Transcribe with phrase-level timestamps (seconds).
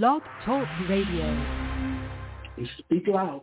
[0.00, 1.36] Blog Talk Radio.
[2.78, 3.42] Speak loud.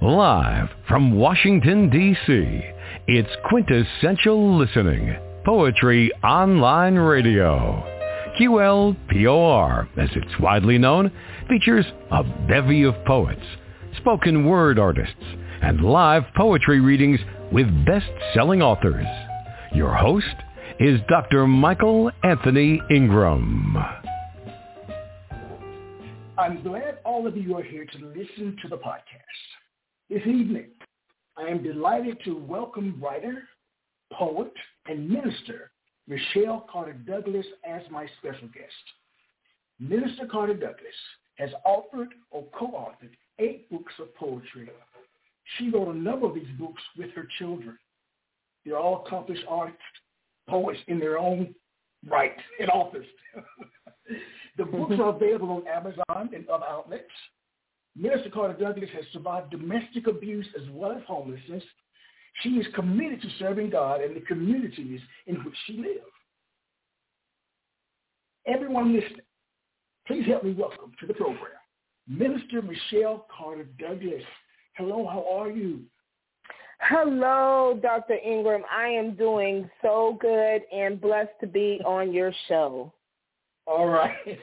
[0.00, 2.62] Live from Washington, D.C.,
[3.08, 7.82] it's Quintessential Listening, Poetry Online Radio.
[8.38, 11.10] QLPOR, as it's widely known,
[11.48, 13.42] features a bevy of poets,
[13.96, 15.24] spoken word artists,
[15.60, 17.18] and live poetry readings
[17.50, 19.06] with best-selling authors.
[19.74, 20.36] Your host
[20.78, 21.48] is Dr.
[21.48, 24.01] Michael Anthony Ingram.
[26.42, 28.98] I'm glad all of you are here to listen to the podcast.
[30.10, 30.70] This evening,
[31.36, 33.44] I am delighted to welcome writer,
[34.12, 34.52] poet,
[34.86, 35.70] and minister
[36.08, 38.74] Michelle Carter Douglass as my special guest.
[39.78, 40.98] Minister Carter Douglass
[41.36, 44.68] has authored or co-authored eight books of poetry.
[45.58, 47.78] She wrote a number of these books with her children.
[48.66, 49.78] They're all accomplished artists,
[50.50, 51.54] poets in their own
[52.04, 53.06] right and office.
[54.56, 57.04] the books are available on Amazon and other outlets.
[57.96, 61.62] Minister Carter Douglass has survived domestic abuse as well as homelessness.
[62.42, 66.00] She is committed to serving God and the communities in which she lives.
[68.46, 69.20] Everyone listening,
[70.06, 71.52] please help me welcome to the program
[72.08, 74.24] Minister Michelle Carter Douglass.
[74.76, 75.82] Hello, how are you?
[76.80, 78.14] Hello, Dr.
[78.14, 78.62] Ingram.
[78.70, 82.92] I am doing so good and blessed to be on your show.
[83.66, 84.16] All right.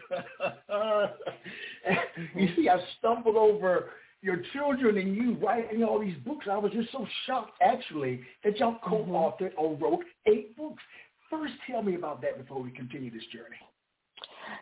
[2.35, 3.89] you see, I stumbled over
[4.21, 6.47] your children and you writing all these books.
[6.49, 8.89] I was just so shocked, actually, that y'all mm-hmm.
[8.89, 10.81] co-authored or wrote eight books.
[11.29, 13.57] First, tell me about that before we continue this journey.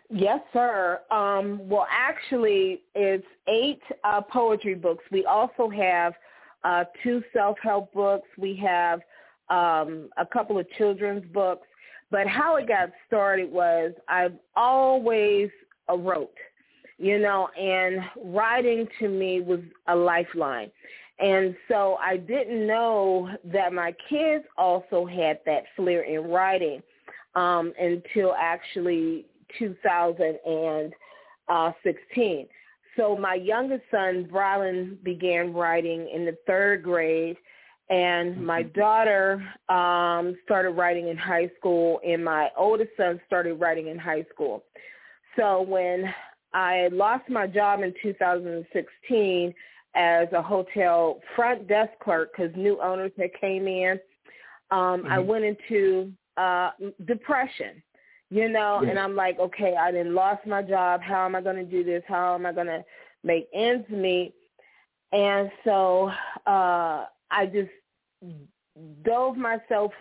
[0.10, 1.02] Yes, sir.
[1.12, 5.04] Um, well, actually, it's eight uh, poetry books.
[5.12, 6.14] We also have
[6.64, 8.28] uh, two self-help books.
[8.38, 9.00] We have
[9.50, 11.67] um, a couple of children's books.
[12.10, 15.50] But how it got started was I've always
[15.90, 16.34] uh, wrote,
[16.98, 18.00] you know, and
[18.34, 20.72] writing to me was a lifeline.
[21.20, 26.82] And so I didn't know that my kids also had that flair in writing
[27.36, 29.26] um, until actually
[29.58, 32.48] 2016.
[32.96, 37.38] So my youngest son, Brialan, began writing in the third grade,
[37.90, 38.46] and mm-hmm.
[38.46, 43.98] my daughter um, started writing in high school, and my oldest son started writing in
[43.98, 44.64] high school.
[45.36, 46.14] So when
[46.54, 49.54] I lost my job in 2016
[49.96, 54.00] as a hotel front desk clerk because new owners had came in,
[54.72, 55.12] um, mm-hmm.
[55.12, 56.72] I went into uh,
[57.06, 57.82] depression
[58.30, 58.90] you know, yes.
[58.90, 61.02] and I'm like, okay, I didn't lost my job.
[61.02, 62.04] How am I going to do this?
[62.08, 62.84] How am I going to
[63.24, 64.34] make ends meet?
[65.14, 66.12] And so
[66.46, 67.70] uh, I just
[69.04, 69.92] dove myself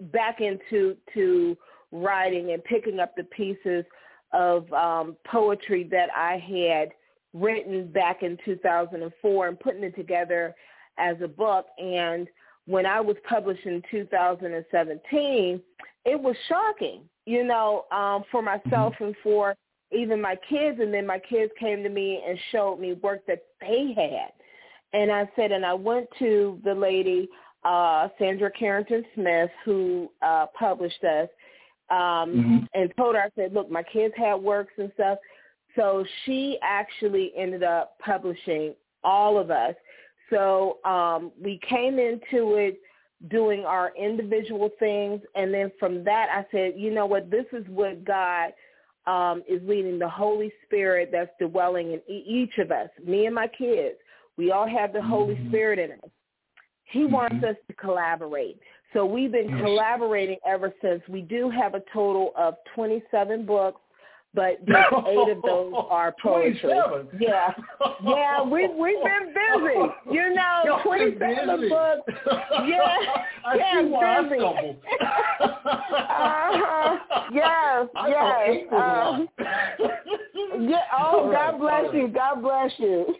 [0.00, 1.56] back into to
[1.92, 3.84] writing and picking up the pieces
[4.32, 6.90] of um, poetry that I had
[7.32, 10.54] written back in 2004 and putting it together
[10.98, 11.66] as a book.
[11.78, 12.28] And
[12.66, 15.62] when I was published in 2017,
[16.04, 19.54] it was shocking you know, um, for myself and for
[19.92, 20.78] even my kids.
[20.80, 24.32] And then my kids came to me and showed me work that they had.
[24.92, 27.28] And I said, and I went to the lady,
[27.64, 31.28] uh, Sandra Carrington Smith, who uh, published us,
[31.90, 32.56] um, mm-hmm.
[32.74, 35.18] and told her, I said, look, my kids had works and stuff.
[35.76, 39.74] So she actually ended up publishing all of us.
[40.30, 42.80] So um, we came into it
[43.30, 45.20] doing our individual things.
[45.34, 48.52] And then from that, I said, you know what, this is what God
[49.06, 53.48] um, is leading, the Holy Spirit that's dwelling in each of us, me and my
[53.48, 53.96] kids.
[54.38, 55.10] We all have the mm-hmm.
[55.10, 56.10] Holy Spirit in us.
[56.84, 57.12] He mm-hmm.
[57.12, 58.58] wants us to collaborate.
[58.94, 59.60] So we've been yes.
[59.60, 61.02] collaborating ever since.
[61.08, 63.82] We do have a total of 27 books
[64.34, 64.60] but
[65.08, 66.70] eight of those are poetry.
[67.18, 67.52] Yeah,
[68.04, 69.80] yeah, we we've been busy.
[70.12, 72.12] You know, twenty seven books.
[72.66, 72.96] Yeah,
[73.46, 74.44] I yeah, busy.
[76.00, 76.96] uh-huh.
[77.32, 78.66] Yes, yes.
[78.70, 79.18] Uh,
[80.58, 80.82] yeah.
[80.98, 82.08] Oh, God bless you.
[82.08, 83.14] God bless you.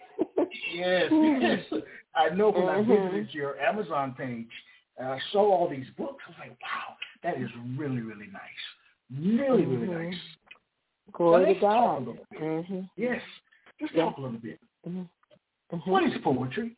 [0.74, 1.82] Yes, yes.
[2.14, 2.90] I know when mm-hmm.
[2.90, 4.48] I visited your Amazon page,
[4.96, 6.24] and I saw all these books.
[6.26, 8.42] I was like, wow, that is really, really nice.
[9.16, 10.10] Really, really mm-hmm.
[10.10, 10.20] nice.
[11.12, 12.06] Glory to God.
[12.40, 12.80] Mm-hmm.
[12.96, 13.20] Yes.
[13.80, 14.04] Just yeah.
[14.04, 14.58] talk a little bit.
[14.86, 15.00] Mm-hmm.
[15.76, 15.90] mm-hmm.
[15.90, 16.76] What is poetry?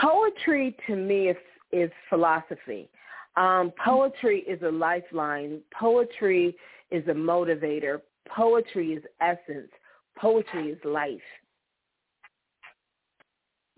[0.00, 1.36] Poetry to me is
[1.70, 2.90] is philosophy.
[3.36, 5.60] Um, poetry is a lifeline.
[5.78, 6.54] Poetry
[6.90, 8.00] is a motivator.
[8.28, 9.70] Poetry is essence.
[10.18, 11.20] Poetry is life.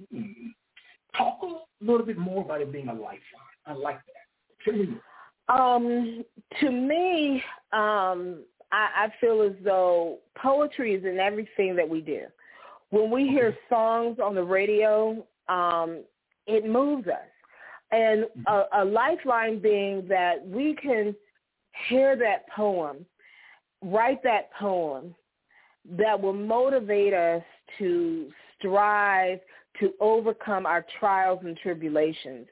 [0.03, 0.49] Mm-hmm.
[1.17, 3.21] Talk a little bit more about it being a lifeline.
[3.67, 4.65] I like that.
[4.65, 4.99] Tell me
[5.49, 6.25] Um,
[6.61, 7.43] to me,
[7.73, 8.43] um,
[8.73, 12.23] I, I feel as though poetry is in everything that we do.
[12.91, 16.03] When we hear songs on the radio, um,
[16.47, 17.31] it moves us.
[17.91, 21.15] And a, a lifeline being that we can
[21.89, 23.05] hear that poem,
[23.83, 25.15] write that poem
[25.99, 27.43] that will motivate us
[27.79, 29.39] to strive
[29.81, 32.47] to overcome our trials and tribulations.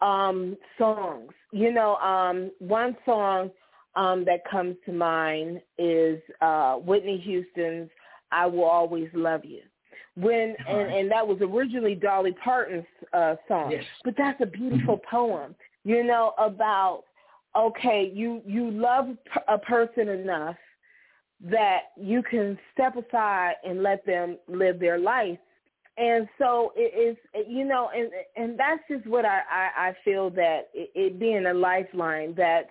[0.00, 3.50] Um, songs, you know, um, one song
[3.96, 7.90] um, that comes to mind is uh, Whitney Houston's
[8.32, 9.60] "I Will Always Love You."
[10.16, 13.84] When and, and that was originally Dolly Parton's uh, song, yes.
[14.04, 15.16] but that's a beautiful mm-hmm.
[15.16, 15.54] poem.
[15.84, 17.04] You know about
[17.56, 19.08] okay, you you love
[19.48, 20.56] a person enough
[21.42, 25.38] that you can step aside and let them live their life.
[26.00, 30.30] And so it is, you know, and and that's just what I I, I feel
[30.30, 32.68] that it, it being a lifeline that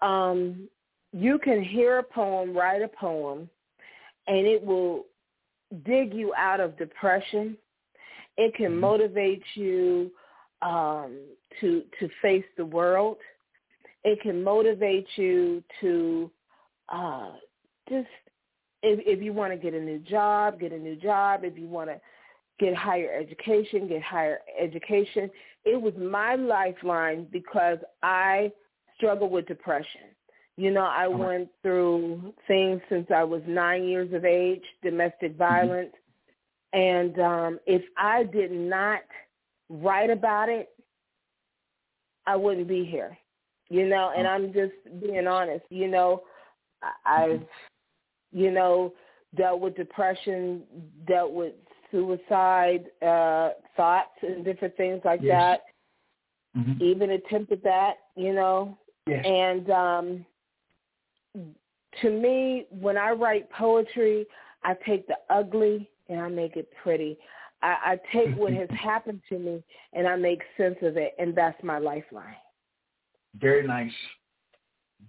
[0.00, 0.66] um,
[1.12, 3.50] you can hear a poem, write a poem,
[4.26, 5.04] and it will
[5.84, 7.58] dig you out of depression.
[8.38, 8.80] It can mm-hmm.
[8.80, 10.10] motivate you
[10.62, 11.18] um,
[11.60, 13.18] to to face the world.
[14.04, 16.30] It can motivate you to
[16.88, 17.32] uh,
[17.90, 18.08] just
[18.82, 21.40] if, if you want to get a new job, get a new job.
[21.44, 22.00] If you want to
[22.58, 25.30] get higher education, get higher education.
[25.64, 28.52] It was my lifeline because I
[28.96, 30.02] struggle with depression.
[30.56, 31.18] You know, I uh-huh.
[31.18, 35.38] went through things since I was nine years of age, domestic mm-hmm.
[35.38, 35.92] violence.
[36.74, 36.80] Mm-hmm.
[36.80, 39.00] And um, if I did not
[39.68, 40.70] write about it,
[42.26, 43.16] I wouldn't be here.
[43.70, 45.64] You know, and I'm just being honest.
[45.70, 46.22] You know,
[47.04, 48.38] I've, mm-hmm.
[48.38, 48.92] you know,
[49.36, 50.62] dealt with depression,
[51.06, 51.54] dealt with
[51.94, 55.60] suicide uh, thoughts and different things like yes.
[56.56, 56.60] that.
[56.60, 56.82] Mm-hmm.
[56.82, 58.76] Even attempted that, you know,
[59.06, 59.24] Yes.
[59.26, 60.26] And um,
[62.02, 64.26] to me, when I write poetry,
[64.62, 67.18] I take the ugly and I make it pretty.
[67.62, 69.62] I, I take what has happened to me
[69.92, 72.36] and I make sense of it, and that's my lifeline.
[73.38, 73.92] Very nice.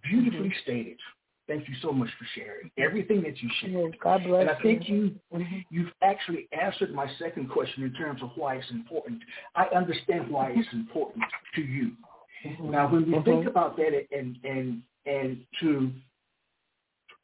[0.03, 0.57] Beautifully mm-hmm.
[0.63, 0.97] stated.
[1.47, 3.97] Thank you so much for sharing everything that you shared.
[4.01, 5.57] God bless and I think you mm-hmm.
[5.69, 9.21] you've actually answered my second question in terms of why it's important.
[9.55, 11.23] I understand why it's important
[11.55, 11.91] to you.
[12.45, 12.71] Mm-hmm.
[12.71, 13.29] Now, when we mm-hmm.
[13.29, 15.91] think about that and and and to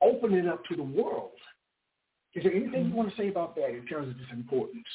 [0.03, 1.31] open it up to the world,
[2.35, 2.95] is there anything you mm-hmm.
[2.95, 4.85] want to say about that in terms of its importance?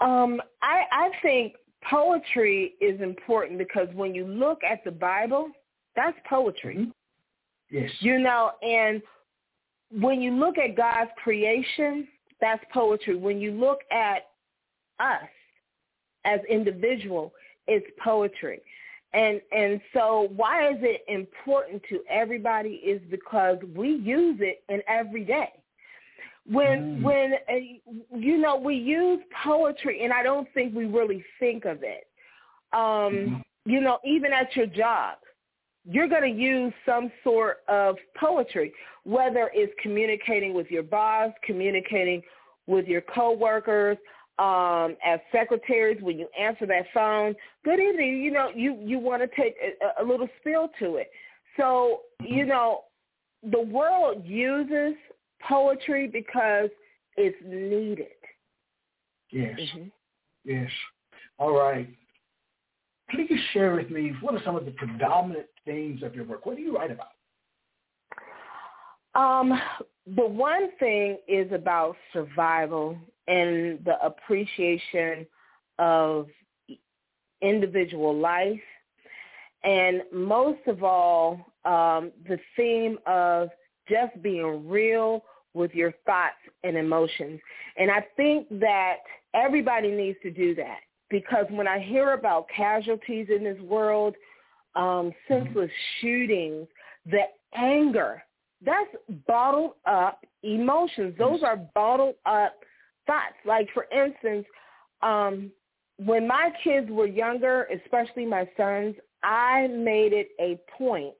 [0.00, 1.54] Um, I, I think
[1.88, 5.50] poetry is important because when you look at the Bible,
[5.96, 6.88] that's poetry.
[7.70, 7.90] Yes.
[8.00, 9.02] You know, and
[9.90, 12.08] when you look at God's creation,
[12.40, 13.16] that's poetry.
[13.16, 14.28] When you look at
[15.00, 15.28] us
[16.24, 17.32] as individual,
[17.66, 18.60] it's poetry.
[19.14, 24.82] And and so why is it important to everybody is because we use it in
[24.86, 25.50] every day.
[26.46, 27.02] When mm.
[27.02, 31.82] when uh, you know we use poetry and I don't think we really think of
[31.82, 32.06] it.
[32.74, 33.70] Um mm-hmm.
[33.70, 35.16] you know even at your job
[35.84, 38.72] you're going to use some sort of poetry
[39.08, 42.20] whether it's communicating with your boss, communicating
[42.66, 43.96] with your coworkers,
[44.38, 47.34] um, as secretaries when you answer that phone,
[47.64, 51.10] good evening, you know, you, you want to take a, a little spill to it.
[51.56, 52.82] So, you know,
[53.50, 54.94] the world uses
[55.40, 56.68] poetry because
[57.16, 58.06] it's needed.
[59.30, 59.58] Yes.
[59.58, 59.88] Mm-hmm.
[60.44, 60.70] Yes.
[61.38, 61.88] All right.
[63.10, 66.46] Please share with me what are some of the predominant themes of your work?
[66.46, 67.08] What do you write about?
[69.14, 69.60] Um,
[70.16, 72.96] the one thing is about survival
[73.26, 75.26] and the appreciation
[75.78, 76.28] of
[77.42, 78.60] individual life.
[79.64, 83.50] And most of all, um, the theme of
[83.88, 87.40] just being real with your thoughts and emotions.
[87.76, 88.98] And I think that
[89.34, 90.78] everybody needs to do that
[91.10, 94.14] because when I hear about casualties in this world,
[94.78, 95.70] um, senseless
[96.00, 96.66] shootings,
[97.04, 97.22] the
[97.54, 98.22] anger,
[98.64, 98.90] that's
[99.26, 101.14] bottled up emotions.
[101.18, 102.54] Those are bottled up
[103.06, 103.34] thoughts.
[103.44, 104.46] Like for instance,
[105.02, 105.50] um,
[105.98, 111.14] when my kids were younger, especially my sons, I made it a point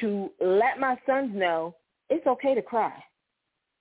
[0.00, 1.74] to let my sons know
[2.08, 2.92] it's okay to cry.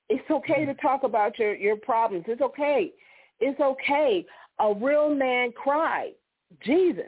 [0.09, 2.25] It's okay to talk about your, your problems.
[2.27, 2.91] It's okay.
[3.39, 4.25] It's okay.
[4.59, 6.13] A real man cried.
[6.63, 7.05] Jesus,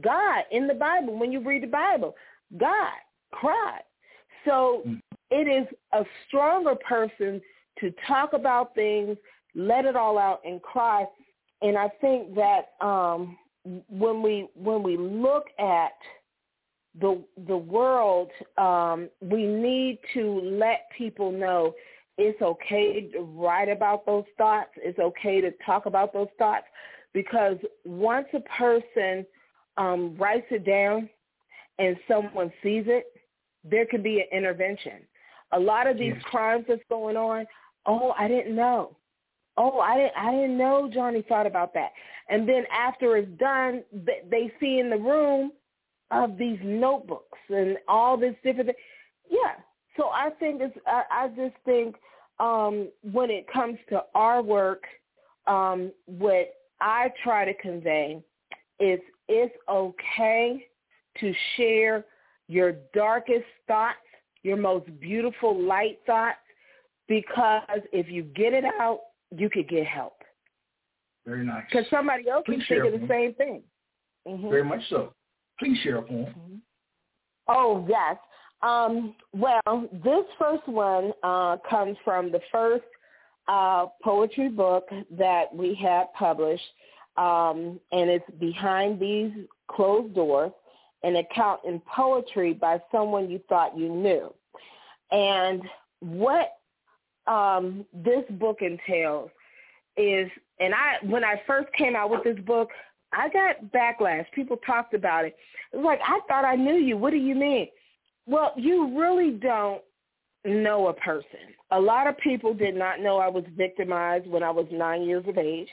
[0.00, 2.14] God in the Bible, when you read the Bible,
[2.58, 2.92] God
[3.32, 3.82] cried.
[4.44, 5.00] So mm.
[5.30, 7.40] it is a stronger person
[7.80, 9.16] to talk about things
[9.54, 11.04] let it all out and cry.
[11.60, 13.36] And I think that um,
[13.88, 15.92] when we when we look at
[17.00, 21.74] the the world um, we need to let people know
[22.18, 24.70] it's okay to write about those thoughts.
[24.76, 26.66] It's okay to talk about those thoughts
[27.14, 29.24] because once a person
[29.76, 31.08] um, writes it down
[31.78, 33.06] and someone sees it,
[33.64, 35.00] there could be an intervention.
[35.52, 36.22] A lot of these yes.
[36.24, 37.46] crimes that's going on,
[37.86, 38.96] oh, I didn't know.
[39.58, 41.90] Oh, I didn't I didn't know Johnny thought about that.
[42.30, 43.82] And then after it's done,
[44.30, 45.52] they see in the room
[46.10, 48.76] of these notebooks and all this different thing.
[49.30, 49.54] Yeah.
[49.96, 51.96] So I think it's I, I just think
[52.40, 54.84] um when it comes to our work,
[55.46, 58.22] um, what I try to convey
[58.80, 59.00] is
[59.32, 60.66] it's okay
[61.20, 62.04] to share
[62.48, 63.96] your darkest thoughts,
[64.42, 66.36] your most beautiful light thoughts,
[67.08, 69.00] because if you get it out,
[69.34, 70.14] you could get help.
[71.26, 71.64] Very nice.
[71.70, 73.62] Because somebody else Please can think of the same thing.
[74.28, 74.50] Mm-hmm.
[74.50, 75.12] Very much so.
[75.58, 76.26] Please share a poem.
[76.26, 76.56] Mm-hmm.
[77.48, 78.16] Oh, yes.
[78.62, 82.84] Um, well, this first one uh, comes from the first
[83.48, 86.62] uh, poetry book that we had published,
[87.16, 89.32] um, and it's Behind These
[89.68, 90.52] Closed Doors,
[91.02, 94.32] an account in poetry by someone you thought you knew.
[95.10, 95.62] And
[96.00, 96.52] what
[97.26, 99.30] um, this book entails
[99.96, 102.70] is, and I when I first came out with this book,
[103.12, 104.24] I got backlash.
[104.34, 105.36] People talked about it.
[105.72, 106.96] It was like, I thought I knew you.
[106.96, 107.68] What do you mean?
[108.26, 109.82] Well, you really don't
[110.44, 111.54] know a person.
[111.70, 115.24] A lot of people did not know I was victimized when I was nine years
[115.28, 115.68] of age.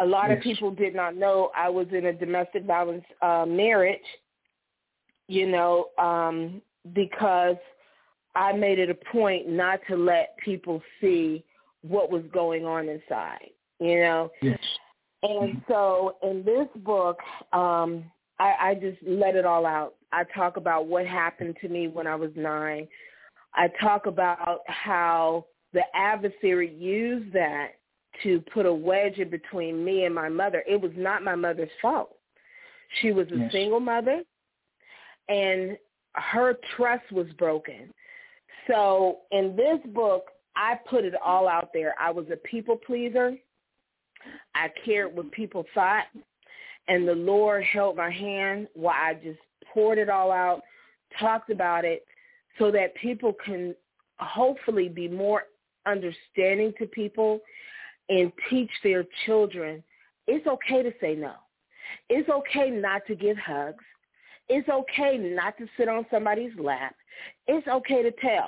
[0.00, 0.38] A lot yes.
[0.38, 3.98] of people did not know I was in a domestic violence uh, marriage,
[5.26, 6.62] you know, um,
[6.94, 7.56] because
[8.34, 11.44] I made it a point not to let people see
[11.82, 13.50] what was going on inside,
[13.80, 14.30] you know.
[14.40, 14.58] Yes.
[15.22, 15.72] And mm-hmm.
[15.72, 17.18] so in this book,
[17.52, 18.04] um,
[18.38, 19.94] I, I just let it all out.
[20.12, 22.86] I talk about what happened to me when I was nine.
[23.54, 27.72] I talk about how the adversary used that
[28.22, 30.64] to put a wedge in between me and my mother.
[30.68, 32.16] It was not my mother's fault.
[33.00, 33.52] She was a yes.
[33.52, 34.22] single mother,
[35.28, 35.76] and
[36.14, 37.92] her trust was broken.
[38.66, 41.94] So in this book, I put it all out there.
[42.00, 43.36] I was a people pleaser.
[44.54, 46.06] I cared what people thought.
[46.88, 49.38] And the Lord held my hand while I just
[49.72, 50.62] poured it all out,
[51.20, 52.04] talked about it,
[52.58, 53.74] so that people can
[54.18, 55.44] hopefully be more
[55.86, 57.40] understanding to people
[58.08, 59.82] and teach their children
[60.28, 61.32] it's okay to say no.
[62.10, 63.82] It's okay not to give hugs.
[64.48, 66.94] It's okay not to sit on somebody's lap.
[67.46, 68.44] It's okay to tell.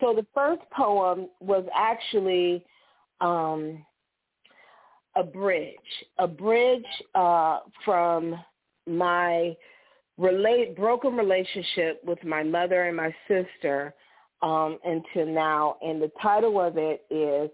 [0.00, 2.64] So the first poem was actually
[3.20, 3.84] um,
[5.16, 5.74] a bridge,
[6.18, 6.86] a bridge
[7.16, 8.36] uh, from
[8.86, 9.56] my
[10.18, 13.92] relate broken relationship with my mother and my sister
[14.40, 17.50] um, until now, and the title of it is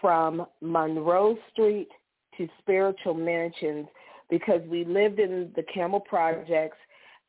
[0.00, 1.88] "From Monroe Street
[2.36, 3.86] to Spiritual Mansions,"
[4.30, 6.78] because we lived in the Camel Projects,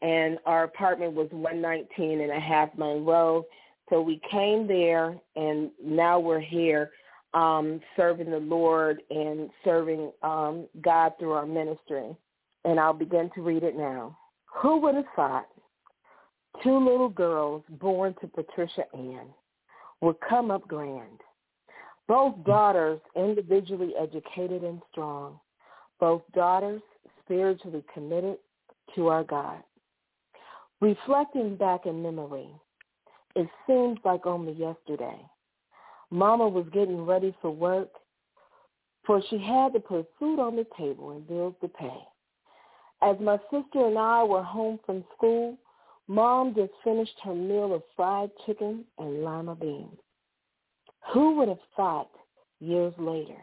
[0.02, 3.46] and our apartment was 119 and a half Monroe.
[3.90, 6.92] So we came there, and now we're here
[7.36, 12.16] um, serving the Lord and serving um, God through our ministry.
[12.64, 14.18] And I'll begin to read it now.
[14.62, 15.48] Who would have thought
[16.64, 19.28] two little girls born to Patricia Ann
[20.02, 21.20] would come up grand?
[22.08, 25.40] Both daughters individually educated and strong.
[26.00, 26.82] Both daughters
[27.24, 28.38] spiritually committed
[28.96, 29.64] to our God.
[30.82, 32.50] Reflecting back in memory,
[33.36, 35.18] it seems like only yesterday
[36.12, 37.90] Mama was getting ready for work,
[39.06, 41.98] for she had to put food on the table and bills to pay.
[43.02, 45.58] As my sister and I were home from school,
[46.08, 49.98] Mom just finished her meal of fried chicken and lima beans.
[51.14, 52.10] Who would have thought
[52.60, 53.38] years later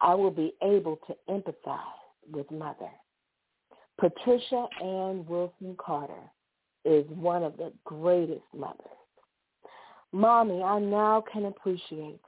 [0.00, 1.78] I will be able to empathize
[2.30, 2.90] with Mother?
[3.98, 6.22] Patricia Ann Wilson Carter
[6.84, 8.86] is one of the greatest mothers.
[10.12, 12.20] Mommy, I now can appreciate.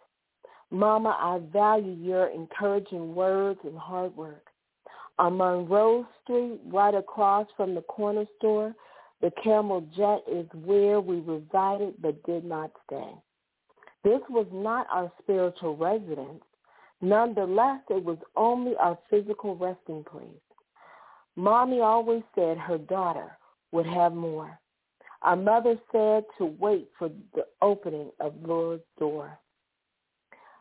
[0.71, 4.47] Mama, I value your encouraging words and hard work.
[5.19, 8.75] On Monroe Street, right across from the corner store,
[9.21, 13.13] the Camel Jet is where we resided but did not stay.
[14.05, 16.43] This was not our spiritual residence.
[17.01, 20.29] Nonetheless, it was only our physical resting place.
[21.37, 23.37] Mommy always said her daughter
[23.73, 24.59] would have more.
[25.23, 29.39] Our mother said to wait for the opening of Lord's door.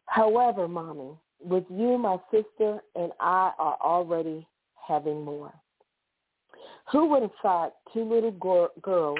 [0.06, 5.54] However, Mommy, with you, my sister, and I are already having more.
[6.92, 9.20] Who would have thought two little girls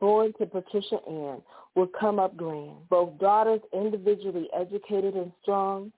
[0.00, 1.40] born to Patricia Ann
[1.74, 5.92] would come up grand, both daughters individually educated and strong,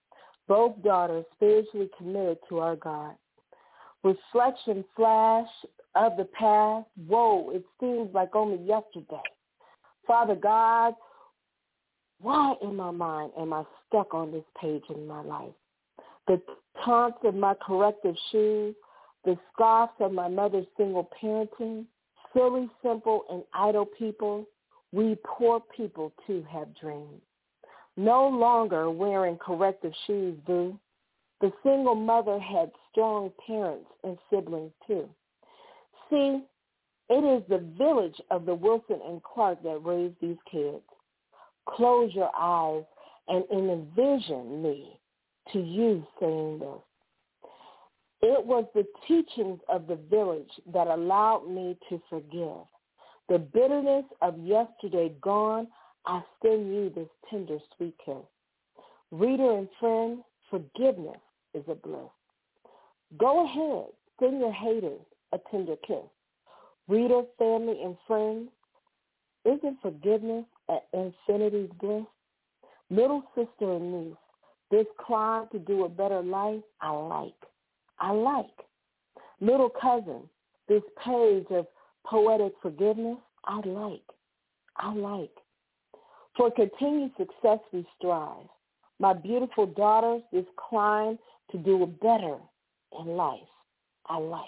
[0.49, 3.15] both daughters spiritually committed to our God.
[4.03, 5.49] Reflection flash
[5.95, 9.23] of the past, whoa, it seems like only yesterday.
[10.07, 10.95] Father God,
[12.21, 15.53] why in my mind am I stuck on this page in my life?
[16.27, 16.41] The
[16.85, 18.75] taunts of my corrective shoes,
[19.25, 21.85] the scoffs of my mother's single parenting,
[22.33, 24.47] silly, simple, and idle people,
[24.93, 27.23] we poor people too have dreams.
[27.97, 30.79] No longer wearing corrective shoes, boo.
[31.41, 35.09] The single mother had strong parents and siblings too.
[36.11, 36.43] See,
[37.09, 40.83] it is the village of the Wilson and Clark that raised these kids.
[41.69, 42.85] Close your eyes
[43.29, 44.99] and envision me
[45.53, 47.51] to you saying this.
[48.23, 52.67] It was the teachings of the village that allowed me to forgive.
[53.29, 55.67] The bitterness of yesterday gone,
[56.07, 58.15] I send you this tender sweet kiss.
[59.11, 60.19] Reader and friend,
[60.51, 61.21] forgiveness
[61.55, 62.11] is a bliss.
[63.19, 63.87] Go ahead,
[64.21, 65.01] send your haters
[65.33, 66.05] a tender kiss.
[66.89, 68.49] Reader, family, and friends,
[69.45, 72.05] isn't forgiveness an infinity's bliss?
[72.91, 74.17] Little sister and niece,
[74.71, 77.35] this climb to do a better life, I like.
[77.99, 78.47] I like.
[79.41, 80.23] Little cousin,
[80.69, 81.67] this page of
[82.07, 84.03] poetic forgiveness, I like.
[84.77, 85.31] I like.
[86.37, 88.47] For continued success we strive.
[88.99, 91.19] My beautiful daughters, this climb
[91.51, 92.37] to do a better
[92.99, 93.41] in life,
[94.07, 94.43] I like.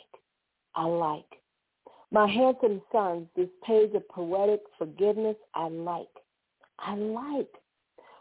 [0.74, 1.24] I like.
[2.10, 6.08] My handsome sons, this page of poetic forgiveness, I like.
[6.78, 7.50] I like.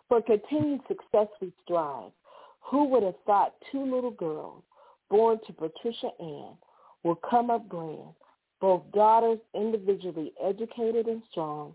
[0.10, 2.12] For continued success we strive.
[2.70, 4.63] Who would have thought two little girls
[5.10, 6.58] born to Patricia Ann
[7.03, 8.13] will come up grand,
[8.60, 11.74] both daughters individually educated and strong,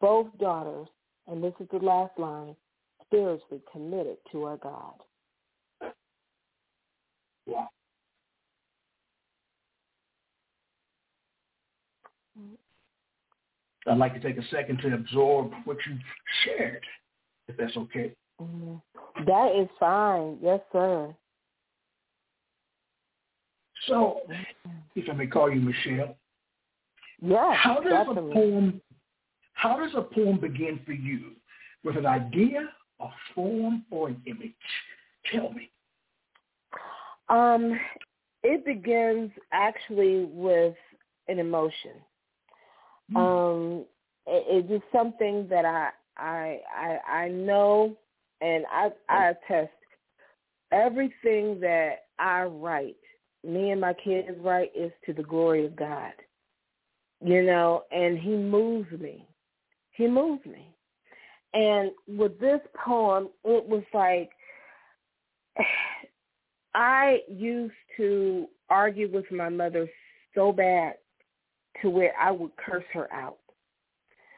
[0.00, 0.88] both daughters,
[1.26, 2.54] and this is the last line,
[3.06, 4.94] spiritually committed to our God.
[7.46, 7.68] Wow.
[13.88, 15.96] I'd like to take a second to absorb what you
[16.44, 16.82] shared,
[17.48, 18.12] if that's okay.
[18.40, 19.24] Mm-hmm.
[19.24, 20.38] That is fine.
[20.42, 21.14] Yes, sir.
[23.86, 24.20] So,
[24.94, 26.16] if I may call you Michelle,
[27.20, 28.32] yeah, how does definitely.
[28.32, 28.80] a poem
[29.56, 31.32] how does a poem begin for you?
[31.82, 32.68] With an idea,
[33.00, 34.52] a form, or an image?
[35.32, 35.70] Tell me.
[37.28, 37.78] Um,
[38.42, 40.74] it begins actually with
[41.28, 41.92] an emotion.
[43.12, 43.16] Mm.
[43.16, 43.84] Um,
[44.26, 47.96] it, it is something that I I I I know,
[48.42, 49.72] and I I attest
[50.70, 52.96] everything that I write
[53.46, 56.12] me and my kids right is to the glory of God.
[57.24, 59.26] You know, and he moves me.
[59.92, 60.74] He moves me.
[61.54, 64.30] And with this poem, it was like
[66.74, 69.88] I used to argue with my mother
[70.34, 70.94] so bad
[71.80, 73.38] to where I would curse her out.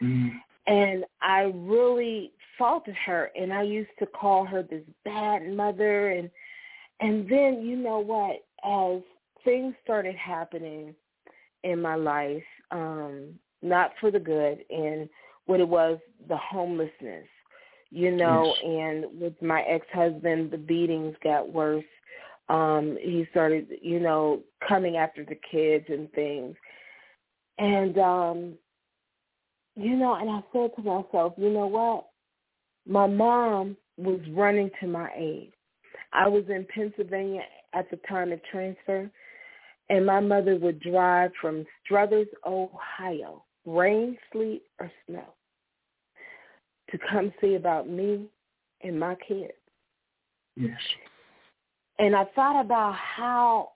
[0.03, 0.31] Mm.
[0.66, 6.31] And I really faulted her and I used to call her this bad mother and
[7.01, 8.44] and then you know what?
[8.64, 9.01] As
[9.44, 10.94] things started happening
[11.64, 15.09] in my life, um, not for the good, and
[15.47, 17.27] what it was the homelessness,
[17.90, 18.57] you know, yes.
[18.64, 21.85] and with my ex husband the beatings got worse.
[22.49, 26.57] Um, he started, you know, coming after the kids and things.
[27.59, 28.55] And um,
[29.75, 32.07] you know, and I said to myself, you know what?
[32.87, 35.53] My mom was running to my aid.
[36.12, 37.42] I was in Pennsylvania
[37.74, 39.11] at the time of transfer,
[39.90, 45.35] and my mother would drive from Struthers, Ohio, rain, sleet, or snow,
[46.90, 48.26] to come see about me
[48.83, 49.52] and my kids.
[50.57, 50.78] Yes.
[51.98, 53.72] And I thought about how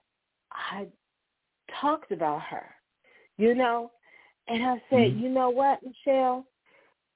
[0.51, 0.87] I
[1.81, 2.65] talked about her,
[3.37, 3.91] you know,
[4.47, 5.19] and I said, mm-hmm.
[5.19, 6.45] you know what, Michelle?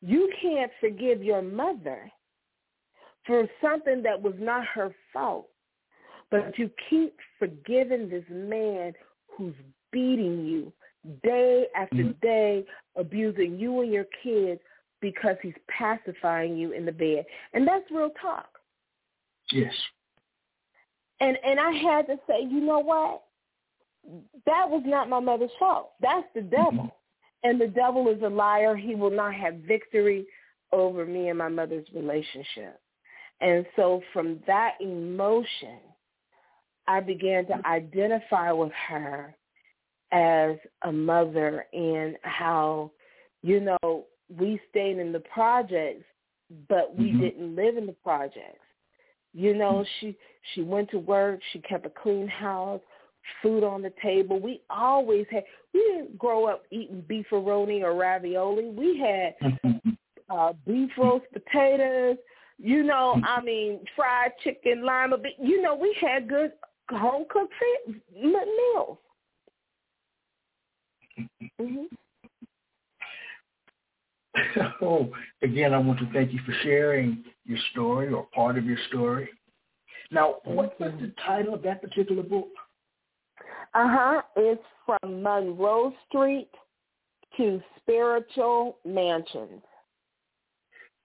[0.02, 2.10] You can't forgive your mother
[3.26, 5.50] for something that was not her fault.
[6.30, 8.94] But you keep forgiving this man
[9.36, 9.56] who's
[9.92, 10.74] beating you
[11.24, 12.20] day after mm-hmm.
[12.22, 14.60] day, abusing you and your kids
[15.02, 17.26] because he's pacifying you in the bed.
[17.54, 18.48] And that's real talk.
[19.52, 19.74] Yes.
[21.20, 23.24] And and I had to say, you know what?
[24.46, 25.92] That was not my mother's fault.
[26.02, 26.72] That's the devil.
[26.72, 27.50] Mm-hmm.
[27.50, 28.76] And the devil is a liar.
[28.76, 30.26] He will not have victory
[30.72, 32.80] over me and my mother's relationship.
[33.40, 35.80] And so from that emotion,
[36.88, 39.36] I began to identify with her
[40.12, 42.92] as a mother and how,
[43.42, 46.06] you know, we stayed in the projects,
[46.70, 47.22] but we mm-hmm.
[47.22, 48.60] didn't live in the projects.
[49.34, 50.18] You know, she
[50.54, 51.40] she went to work.
[51.52, 52.82] She kept a clean house,
[53.42, 54.40] food on the table.
[54.40, 55.44] We always had.
[55.74, 58.70] We didn't grow up eating beefaroni or ravioli.
[58.70, 59.60] We had
[60.30, 62.18] uh, beef roast potatoes.
[62.58, 65.18] You know, I mean, fried chicken, lima.
[65.40, 66.54] You know, we had good
[66.92, 67.54] home cooked
[68.16, 68.98] meals.
[71.60, 71.84] Mm-hmm.
[74.82, 75.10] oh,
[75.42, 79.30] again, I want to thank you for sharing your story or part of your story.
[80.12, 82.48] Now, what was the title of that particular book?
[83.74, 84.22] Uh-huh.
[84.36, 86.50] It's From Monroe Street
[87.38, 89.62] to Spiritual Mansions.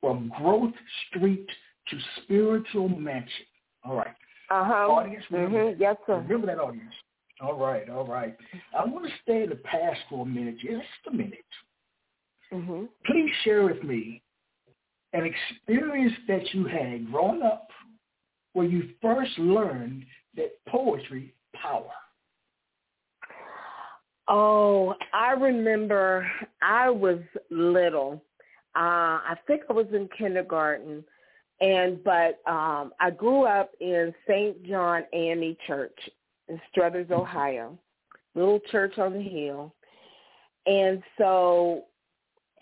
[0.01, 0.73] From Growth
[1.09, 1.47] Street
[1.89, 3.47] to Spiritual Mansion.
[3.85, 4.15] All right.
[4.53, 4.93] Uh-huh.
[4.93, 5.81] Audience, remember, mm-hmm.
[5.81, 6.17] yes, sir.
[6.17, 6.93] remember that audience.
[7.41, 8.37] All right, all right.
[8.79, 11.39] I want to stay in the past for a minute, just a minute.
[12.53, 12.85] Mm-hmm.
[13.07, 14.21] Please share with me
[15.15, 17.69] an experience that you had growing up
[18.53, 20.05] where you first learned
[20.37, 21.91] that poetry power.
[24.29, 28.23] Oh, I remember I was little.
[28.77, 31.05] Uh, I think I was in kindergarten,
[31.63, 34.63] and but um, I grew up in St.
[34.67, 35.97] John AME Church
[36.49, 37.79] in Struthers, Ohio,
[38.35, 39.73] little church on the hill,
[40.67, 41.85] and so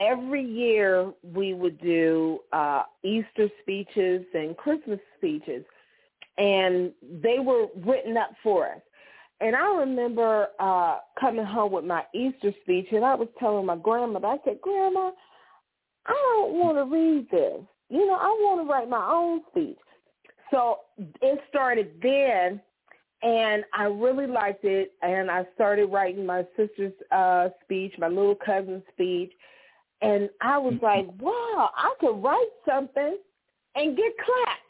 [0.01, 5.65] every year we would do uh, Easter speeches and Christmas speeches,
[6.37, 8.81] and they were written up for us.
[9.43, 13.77] And I remember uh, coming home with my Easter speech, and I was telling my
[13.77, 15.13] grandmother, I said, Grandma,
[16.07, 17.63] I don't want to read this.
[17.91, 19.77] You know, I want to write my own speech.
[20.51, 22.61] So it started then,
[23.23, 28.37] and I really liked it, and I started writing my sister's uh, speech, my little
[28.37, 29.33] cousin's speech,
[30.03, 33.19] and I was like, wow, I could write something
[33.75, 34.61] and get clapped.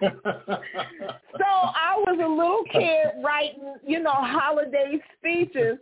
[0.00, 5.78] so I was a little kid writing, you know, holiday speeches.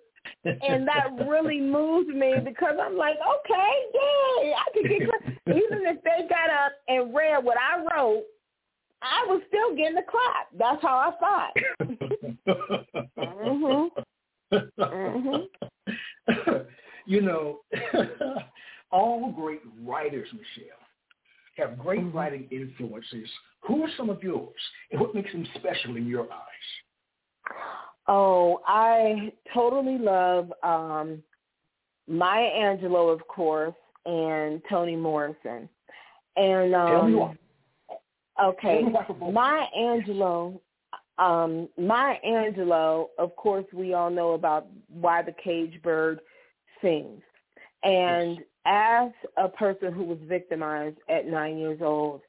[0.47, 5.01] And that really moved me because I'm like, okay, yay, I could get
[5.49, 8.25] even if they got up and read what I wrote,
[9.03, 10.49] I was still getting the clap.
[10.59, 11.53] That's how I thought.
[13.59, 13.91] mhm.
[14.79, 16.67] Mhm.
[17.07, 17.61] you know,
[18.91, 20.79] all great writers, Michelle,
[21.57, 22.17] have great mm-hmm.
[22.17, 23.29] writing influences.
[23.67, 24.55] Who are some of yours,
[24.91, 27.86] and what makes them special in your eyes?
[28.09, 31.23] Oh, I totally love um,
[32.07, 35.69] Maya Angelou, of course, and Toni Morrison.
[36.37, 37.37] And um,
[38.43, 38.85] okay,
[39.33, 40.61] Maya Angelou.
[41.19, 46.21] Um, Maya Angelou, of course, we all know about why the cage bird
[46.83, 47.23] sings.
[47.83, 52.21] And as a person who was victimized at nine years old,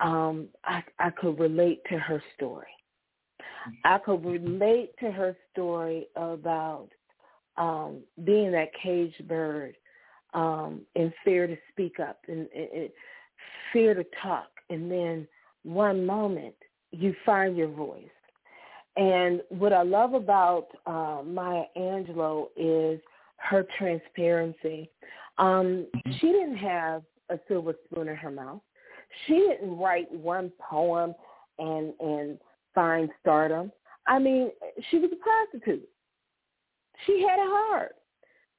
[0.00, 2.66] um, I, I could relate to her story.
[3.84, 6.88] I could relate to her story about
[7.56, 9.76] um, being that caged bird
[10.34, 12.90] um, and fear to speak up and, and, and
[13.72, 14.48] fear to talk.
[14.70, 15.28] And then
[15.62, 16.54] one moment
[16.90, 18.04] you find your voice.
[18.96, 23.00] And what I love about uh, Maya Angelou is
[23.36, 24.90] her transparency.
[25.38, 25.86] Um,
[26.20, 28.60] she didn't have a silver spoon in her mouth.
[29.26, 31.14] She didn't write one poem
[31.58, 32.38] and and
[32.74, 33.72] find stardom.
[34.06, 34.50] I mean,
[34.90, 35.88] she was a prostitute.
[37.06, 37.90] She had it hard,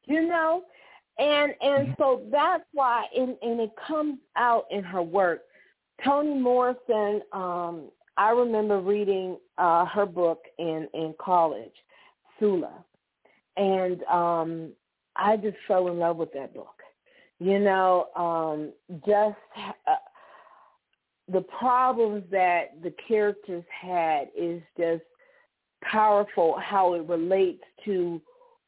[0.06, 0.64] you know,
[1.18, 1.94] and and mm-hmm.
[1.98, 5.42] so that's why, and and it comes out in her work.
[6.04, 11.72] Toni Morrison, um, I remember reading uh, her book in in college,
[12.40, 12.84] Sula,
[13.56, 14.72] and um,
[15.16, 16.82] I just fell in love with that book.
[17.40, 18.72] You know, um,
[19.06, 19.38] just
[19.88, 19.96] uh,
[21.32, 25.04] the problems that the characters had is just
[25.82, 26.58] powerful.
[26.60, 28.22] How it relates to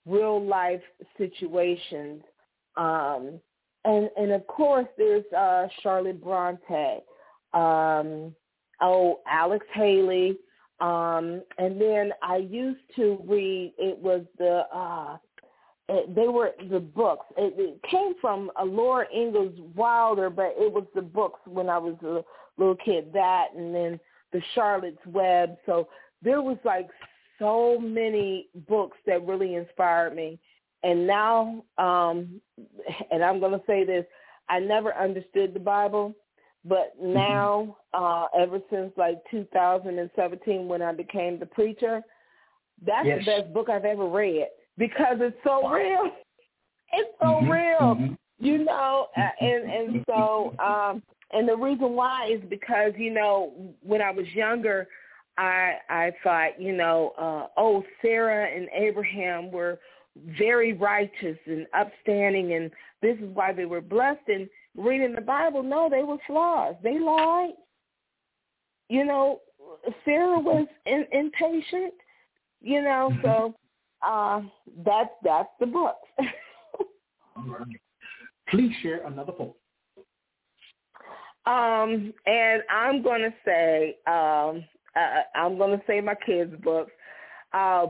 [0.05, 0.81] real life
[1.17, 2.23] situations,
[2.75, 3.39] um,
[3.85, 7.03] and and of course there's uh, Charlotte Bronte,
[7.53, 8.35] um,
[8.81, 10.37] oh Alex Haley,
[10.79, 13.73] um, and then I used to read.
[13.77, 15.17] It was the uh,
[15.89, 17.25] it, they were the books.
[17.37, 21.77] It, it came from a Laura Ingalls Wilder, but it was the books when I
[21.77, 22.23] was a
[22.57, 23.11] little kid.
[23.13, 23.99] That and then
[24.33, 25.57] the Charlotte's Web.
[25.65, 25.87] So
[26.21, 26.89] there was like
[27.39, 30.39] so many books that really inspired me.
[30.83, 32.41] And now, um,
[33.11, 34.05] and I'm going to say this,
[34.49, 36.15] I never understood the Bible,
[36.63, 37.13] but mm-hmm.
[37.13, 42.01] now, uh, ever since like 2017 when I became the preacher,
[42.85, 43.19] that's yes.
[43.19, 45.73] the best book I've ever read because it's so wow.
[45.73, 46.11] real.
[46.93, 47.51] It's so mm-hmm.
[47.51, 48.13] real, mm-hmm.
[48.39, 54.01] you know, and and so um and the reason why is because you know when
[54.01, 54.87] I was younger,
[55.37, 59.79] I I thought you know uh oh Sarah and Abraham were
[60.37, 64.27] very righteous and upstanding, and this is why they were blessed.
[64.27, 66.75] And reading the Bible, no, they were flaws.
[66.83, 67.53] They lied.
[68.89, 69.41] You know,
[70.05, 71.93] Sarah was in, impatient.
[72.61, 73.21] You know, Mm-hmm.
[73.21, 73.55] so
[74.05, 74.41] uh,
[74.85, 75.95] that's that's the book.
[78.49, 79.53] Please share another poem.
[81.47, 84.65] Um, and I'm to say, um,
[84.97, 86.91] uh, I'm going to say my kids' books.
[87.53, 87.88] Uh,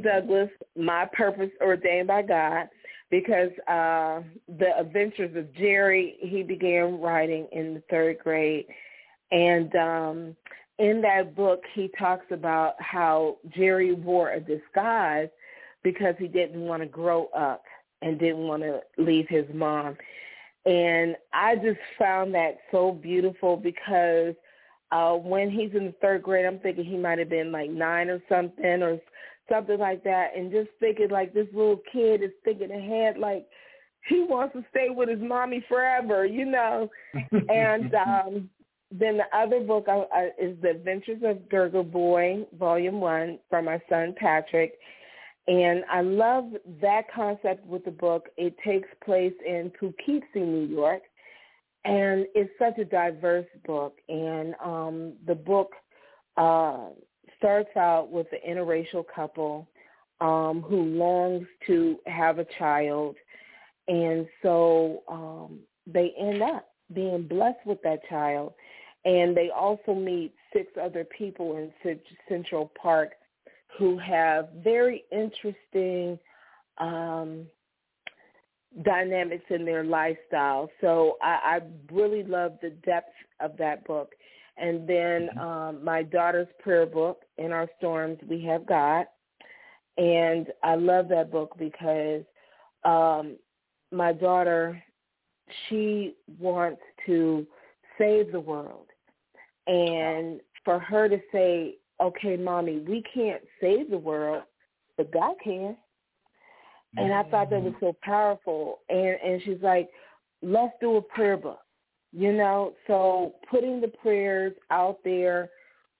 [0.00, 2.68] Douglass, My Purpose Ordained by God,
[3.10, 4.22] because uh,
[4.58, 8.64] The Adventures of Jerry, he began writing in the third grade.
[9.30, 10.36] And um,
[10.78, 15.28] in that book, he talks about how Jerry wore a disguise
[15.82, 17.62] because he didn't want to grow up
[18.00, 19.98] and didn't want to leave his mom.
[20.66, 24.34] And I just found that so beautiful because
[24.92, 28.08] uh when he's in the third grade, I'm thinking he might have been like nine
[28.08, 28.98] or something or
[29.50, 33.46] something like that, and just thinking like this little kid is thinking ahead like
[34.08, 36.88] he wants to stay with his mommy forever, you know.
[37.48, 38.50] and um
[38.96, 43.64] then the other book I, I, is The Adventures of Gurgle Boy, Volume One, from
[43.64, 44.74] my son Patrick.
[45.46, 48.28] And I love that concept with the book.
[48.36, 51.02] It takes place in Poughkeepsie, New York,
[51.84, 53.98] and it's such a diverse book.
[54.08, 55.72] And um, the book
[56.38, 56.88] uh,
[57.36, 59.68] starts out with an interracial couple
[60.20, 63.16] um, who longs to have a child,
[63.86, 68.54] and so um, they end up being blessed with that child.
[69.04, 73.10] And they also meet six other people in Central Park
[73.78, 76.18] who have very interesting
[76.78, 77.46] um,
[78.82, 80.68] dynamics in their lifestyle.
[80.80, 81.60] So I, I
[81.92, 84.12] really love the depth of that book.
[84.56, 89.06] And then um, my daughter's prayer book, In Our Storms, We Have God.
[89.98, 92.22] And I love that book because
[92.84, 93.36] um,
[93.92, 94.82] my daughter,
[95.68, 97.46] she wants to
[97.98, 98.86] save the world.
[99.66, 104.42] And for her to say, okay, mommy, we can't save the world,
[104.96, 105.76] but God can.
[106.96, 108.78] And I thought that was so powerful.
[108.88, 109.88] And and she's like,
[110.42, 111.58] let's do a prayer book,
[112.12, 112.74] you know.
[112.86, 115.50] So putting the prayers out there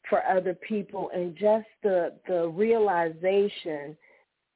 [0.08, 3.96] for other people, and just the the realization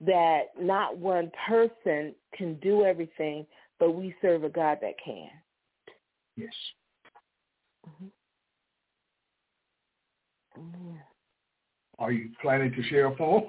[0.00, 3.44] that not one person can do everything,
[3.80, 5.30] but we serve a God that can.
[6.36, 6.52] Yes.
[7.88, 8.06] Mm-hmm.
[10.60, 10.96] Mm-hmm.
[11.98, 13.44] Are you planning to share a poem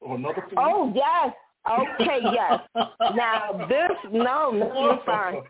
[0.00, 0.56] or another poem?
[0.56, 1.34] Oh yes.
[1.68, 2.60] Okay, yes.
[3.14, 5.42] now this no, no, you're fine.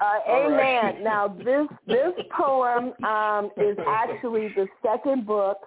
[0.00, 0.84] Uh, amen.
[0.84, 1.02] Right.
[1.02, 5.58] Now this this poem um, is actually the second book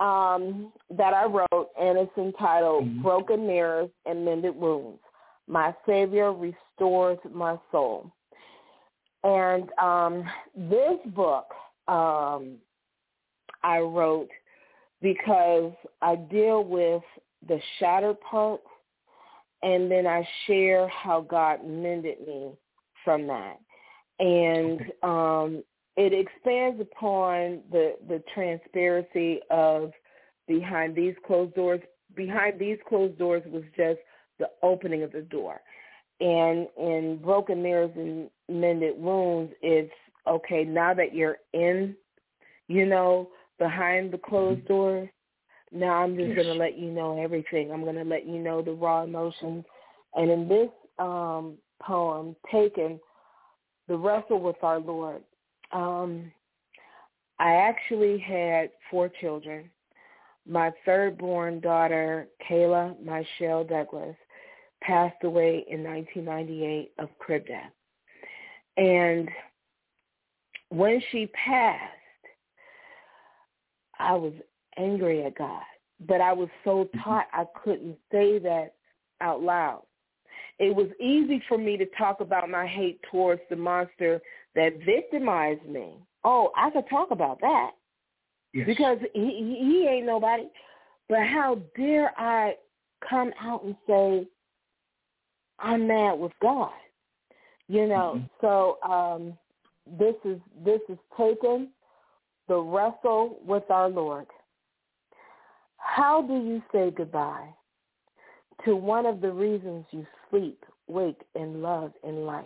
[0.00, 3.02] um, that I wrote, and it's entitled mm-hmm.
[3.02, 5.00] "Broken Mirrors and Mended Wounds."
[5.46, 8.10] My Savior restores my soul,
[9.24, 11.46] and um, this book
[11.88, 12.56] um,
[13.62, 14.28] I wrote
[15.02, 17.02] because I deal with
[17.48, 18.66] the shattered parts
[19.62, 22.52] and then I share how God mended me
[23.04, 23.58] from that.
[24.18, 25.62] And um
[25.96, 29.92] it expands upon the the transparency of
[30.46, 31.80] behind these closed doors.
[32.14, 33.98] Behind these closed doors was just
[34.38, 35.60] the opening of the door.
[36.20, 39.92] And in broken mirrors and mended wounds, it's
[40.26, 41.96] okay, now that you're in,
[42.68, 45.08] you know, behind the closed door.
[45.70, 47.70] now I'm just going to let you know everything.
[47.70, 49.64] I'm going to let you know the raw emotions.
[50.14, 52.98] And in this um, poem, Taken,
[53.86, 55.22] the wrestle with our Lord,
[55.70, 56.32] um,
[57.38, 59.70] I actually had four children.
[60.48, 64.16] My third born daughter, Kailah Mychelle Douglass,
[64.82, 67.70] passed away in 1998 of crib death.
[68.76, 69.28] And
[70.70, 71.99] when she passed,
[74.00, 74.32] I was
[74.78, 75.62] angry at God,
[76.08, 78.74] but I was so taught I couldn't say that
[79.20, 79.82] out loud.
[80.58, 84.20] It was easy for me to talk about my hate towards the monster
[84.54, 85.94] that victimized me.
[86.24, 87.72] Oh, I could talk about that
[88.52, 88.66] Yes.
[88.66, 90.48] because he, he ain't nobody.
[91.08, 92.56] But how dare I
[93.08, 94.26] come out and say
[95.58, 96.72] I'm mad with God?
[97.68, 98.16] You know.
[98.16, 98.30] Mhm.
[98.40, 99.38] So um,
[99.98, 101.68] this is this is taken
[102.50, 104.26] the wrestle with our Lord.
[105.76, 107.46] How do you say goodbye
[108.64, 112.44] to one of the reasons you sleep, wake, and love in life?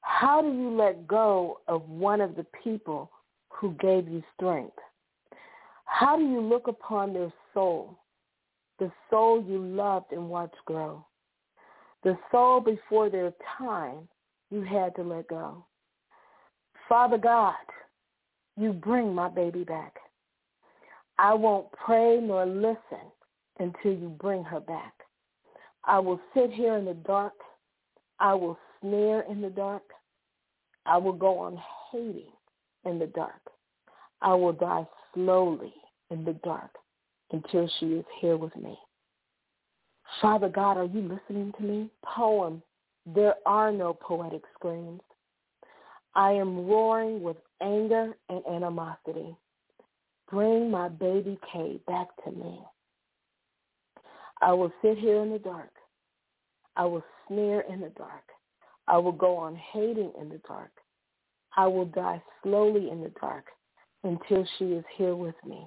[0.00, 3.10] How do you let go of one of the people
[3.50, 4.78] who gave you strength?
[5.84, 7.98] How do you look upon their soul,
[8.78, 11.04] the soul you loved and watched grow,
[12.02, 14.08] the soul before their time
[14.50, 15.66] you had to let go?
[16.88, 17.54] Father God,
[18.56, 19.94] you bring my baby back.
[21.18, 23.06] I won't pray nor listen
[23.58, 24.94] until you bring her back.
[25.84, 27.34] I will sit here in the dark.
[28.18, 29.82] I will snare in the dark.
[30.86, 31.58] I will go on
[31.90, 32.32] hating
[32.84, 33.40] in the dark.
[34.22, 35.74] I will die slowly
[36.10, 36.70] in the dark
[37.32, 38.76] until she is here with me.
[40.20, 41.90] Father God, are you listening to me?
[42.04, 42.62] Poem,
[43.06, 45.00] there are no poetic screams.
[46.14, 49.34] I am roaring with anger and animosity.
[50.30, 52.60] Bring my baby Kay back to me.
[54.42, 55.70] I will sit here in the dark.
[56.76, 58.24] I will sneer in the dark.
[58.86, 60.70] I will go on hating in the dark.
[61.56, 63.46] I will die slowly in the dark
[64.02, 65.66] until she is here with me.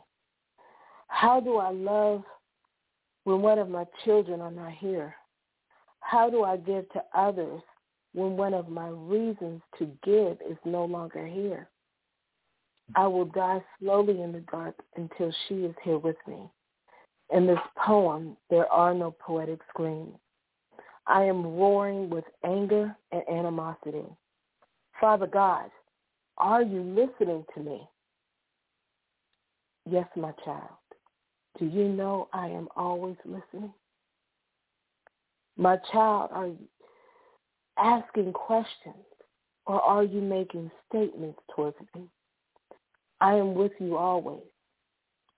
[1.07, 2.23] How do I love
[3.23, 5.15] when one of my children are not here?
[6.01, 7.61] How do I give to others
[8.13, 11.69] when one of my reasons to give is no longer here?
[12.95, 16.37] I will die slowly in the dark until she is here with me.
[17.33, 20.15] In this poem, there are no poetic screams.
[21.05, 24.05] I am roaring with anger and animosity.
[24.99, 25.69] Father God,
[26.37, 27.87] are you listening to me?
[29.89, 30.69] Yes, my child.
[31.59, 33.73] Do you know I am always listening?
[35.57, 36.67] My child, are you
[37.77, 38.95] asking questions
[39.65, 42.03] or are you making statements towards me?
[43.19, 44.43] I am with you always.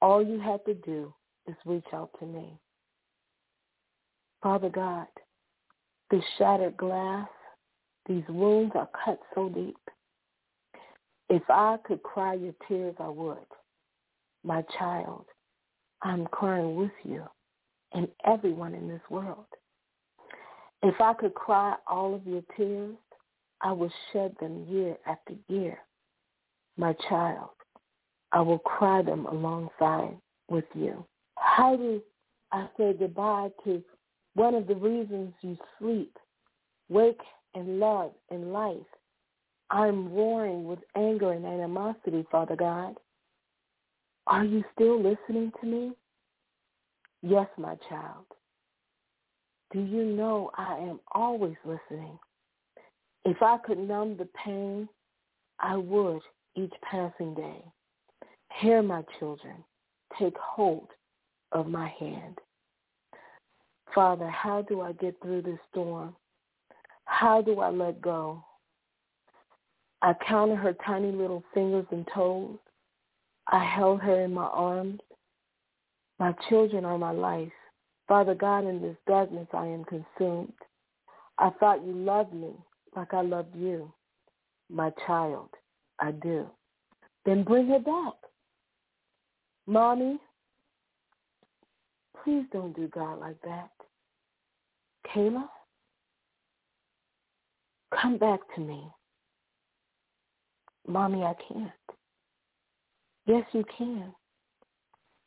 [0.01, 1.13] All you have to do
[1.47, 2.57] is reach out to me.
[4.41, 5.07] Father God,
[6.09, 7.27] this shattered glass,
[8.07, 9.77] these wounds are cut so deep.
[11.29, 13.37] If I could cry your tears, I would.
[14.43, 15.25] My child,
[16.01, 17.23] I'm crying with you
[17.93, 19.45] and everyone in this world.
[20.81, 22.95] If I could cry all of your tears,
[23.61, 25.77] I would shed them year after year.
[26.77, 27.49] My child,
[28.31, 30.17] I will cry them alongside
[30.49, 31.05] with you.
[31.37, 32.01] How do
[32.51, 33.83] I say goodbye to
[34.35, 36.15] one of the reasons you sleep,
[36.89, 37.21] wake,
[37.55, 38.77] and love and life?
[39.71, 42.95] I'm roaring with anger and animosity, Father God.
[44.27, 45.91] Are you still listening to me?
[47.21, 48.25] Yes, my child.
[49.71, 52.17] Do you know I am always listening?
[53.25, 54.87] If I could numb the pain,
[55.59, 56.21] I would
[56.55, 57.63] each passing day.
[58.55, 59.63] Hear my children,
[60.17, 60.89] take hold
[61.51, 62.39] of my hand.
[63.95, 66.15] Father, how do I get through this storm?
[67.05, 68.43] How do I let go?
[70.01, 72.57] I counted her tiny little fingers and toes.
[73.47, 74.99] I held her in my arms.
[76.19, 77.51] My children are my life.
[78.07, 80.53] Father God, in this darkness I am consumed.
[81.37, 82.51] I thought you loved me
[82.95, 83.91] like I loved you.
[84.69, 85.49] My child,
[85.99, 86.47] I do.
[87.25, 88.13] Then bring her back.
[89.69, 90.17] Mommy,
[92.23, 93.69] please don't do God like that.
[95.05, 95.47] Kailah,
[98.01, 98.87] come back to me.
[100.87, 101.69] Mommy, I can't.
[103.27, 104.11] Yes, you can.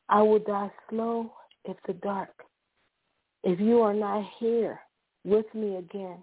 [0.09, 1.33] I will die slow
[1.64, 2.35] if the dark.
[3.44, 4.81] If you are not here
[5.24, 6.18] with me again,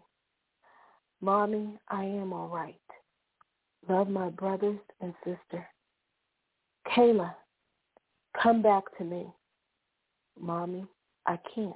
[1.22, 2.76] Mommy, I am all right.
[3.88, 5.66] Love my brothers and sister.
[6.86, 7.34] Kailah,
[8.42, 9.28] Come back to me.
[10.40, 10.86] Mommy,
[11.26, 11.76] I can't.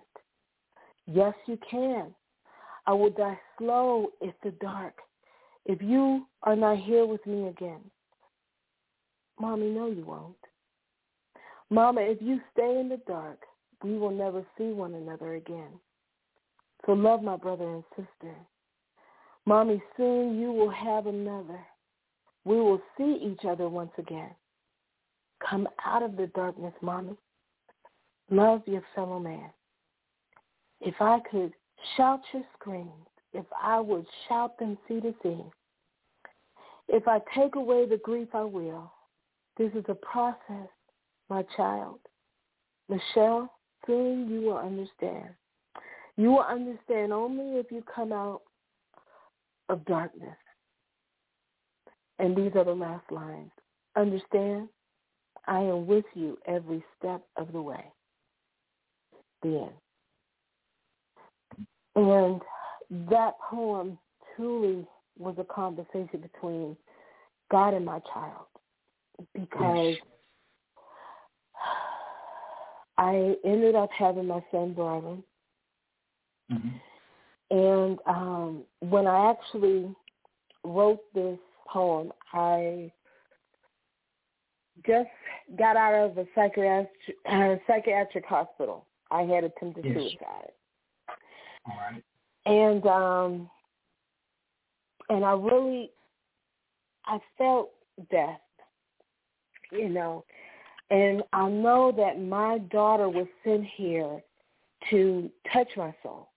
[1.05, 2.13] Yes, you can.
[2.85, 4.93] I will die slow if the dark.
[5.65, 7.81] If you are not here with me again.
[9.39, 10.35] Mommy, no, you won't.
[11.69, 13.39] Mama, if you stay in the dark,
[13.83, 15.71] we will never see one another again.
[16.85, 18.35] So love my brother and sister.
[19.45, 21.59] Mommy, soon you will have another.
[22.45, 24.31] We will see each other once again.
[25.49, 27.15] Come out of the darkness, mommy.
[28.29, 29.49] Love your fellow man.
[30.81, 31.53] If I could
[31.97, 32.89] shout your screams,
[33.33, 35.43] if I would shout them sea to sea,
[36.87, 38.91] if I take away the grief, I will.
[39.57, 40.69] This is a process,
[41.29, 41.99] my child.
[42.89, 43.51] Michelle,
[43.85, 45.29] soon you will understand.
[46.17, 48.41] You will understand only if you come out
[49.69, 50.37] of darkness.
[52.19, 53.51] And these are the last lines.
[53.95, 54.69] Understand?
[55.47, 57.83] I am with you every step of the way.
[59.41, 59.71] The end.
[61.95, 62.41] And
[63.09, 63.97] that poem
[64.35, 64.85] truly
[65.17, 66.75] was a conversation between
[67.51, 68.45] God and my child
[69.33, 69.95] because
[72.97, 75.23] I ended up having my son Brialan.
[76.51, 76.77] Mm-hmm.
[77.51, 79.93] And um, when I actually
[80.63, 81.37] wrote this
[81.67, 82.91] poem, I
[84.85, 85.09] just
[85.57, 86.89] got out of a psychiatric,
[87.29, 88.85] uh, psychiatric hospital.
[89.11, 89.95] I had attempted yes.
[89.95, 90.51] suicide.
[91.65, 92.03] All right.
[92.45, 93.49] And um
[95.09, 95.91] and I really
[97.05, 97.71] I felt
[98.11, 98.39] death,
[99.71, 100.25] you know.
[100.89, 104.21] And I know that my daughter was sent here
[104.89, 106.29] to touch my soul.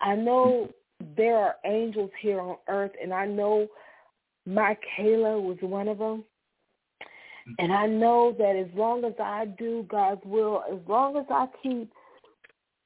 [0.00, 0.68] I know
[1.16, 3.68] there are angels here on earth, and I know
[4.46, 6.24] my Kailah was one of them.
[7.58, 11.46] And I know that as long as I do God's will, as long as I
[11.62, 11.90] keep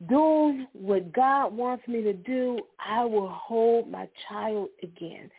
[0.09, 5.31] doing what God wants me to do, I will hold my child again.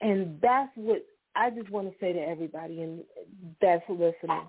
[0.00, 1.04] And that's what
[1.34, 3.00] I just want to say to everybody and
[3.60, 4.48] that's listening.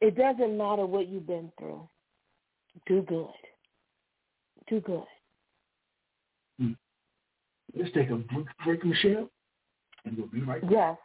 [0.00, 1.88] It doesn't matter what you've been through.
[2.86, 3.28] Do good.
[4.68, 5.04] Do good.
[6.58, 6.72] Hmm.
[7.76, 8.20] Let's take a
[8.64, 9.30] break, Michelle,
[10.04, 10.70] and we'll be right back.
[10.70, 10.96] Yes.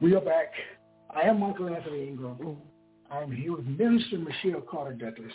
[0.00, 0.52] We are back.
[1.10, 2.56] I am Michael Anthony Ingram.
[3.10, 5.32] I'm here with Minister Michelle Carter Douglass.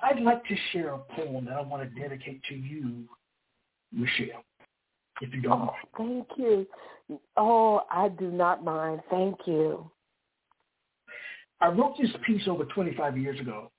[0.00, 3.08] I'd like to share a poem that I want to dedicate to you,
[3.92, 4.44] Michelle,
[5.20, 5.66] if you don't oh,
[5.98, 6.26] mind.
[6.28, 6.66] Thank you.
[7.36, 9.00] Oh, I do not mind.
[9.10, 9.90] Thank you.
[11.60, 13.72] I wrote this piece over 25 years ago.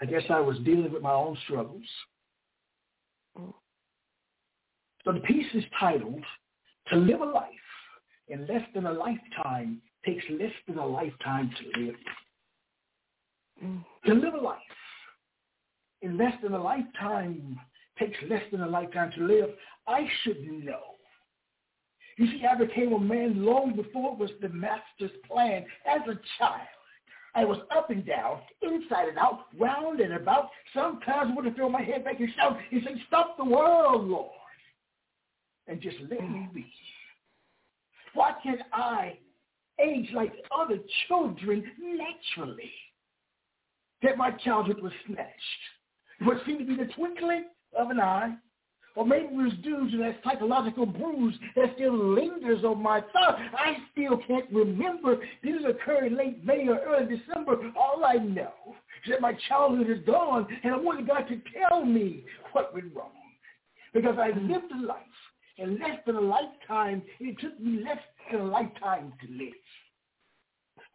[0.00, 1.82] I guess I was dealing with my own struggles.
[3.38, 3.52] Mm.
[5.04, 6.24] So the piece is titled
[6.92, 7.48] to live a life
[8.28, 11.94] in less than a lifetime takes less than a lifetime to live.
[14.06, 14.58] To live a life
[16.02, 17.58] in less than a lifetime
[17.98, 19.50] takes less than a lifetime to live.
[19.86, 20.80] I should know.
[22.18, 25.64] You see, I became a man long before it was the master's plan.
[25.86, 26.68] As a child,
[27.34, 30.50] I was up and down, inside and out, round and about.
[30.74, 34.08] Sometimes I would have thrown my head back and shout and say, stop the world,
[34.08, 34.32] Lord
[35.68, 36.54] and just let me mm.
[36.54, 36.66] be.
[38.14, 39.18] Why can't I
[39.80, 42.72] age like other children naturally?
[44.02, 45.30] That my childhood was snatched.
[46.22, 47.44] What seemed to be the twinkling
[47.76, 48.34] of an eye,
[48.94, 53.38] or maybe it was due to that psychological bruise that still lingers on my thought.
[53.56, 55.16] I still can't remember.
[55.42, 57.56] Did it occur in late May or early December?
[57.76, 58.52] All I know
[59.04, 62.94] is that my childhood is gone, and I wanted God to tell me what went
[62.94, 63.12] wrong.
[63.94, 64.50] Because I mm.
[64.50, 64.98] lived a life
[65.58, 67.02] in less than a lifetime.
[67.20, 67.98] It took me less
[68.30, 69.52] than a lifetime to live.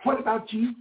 [0.03, 0.73] What about you?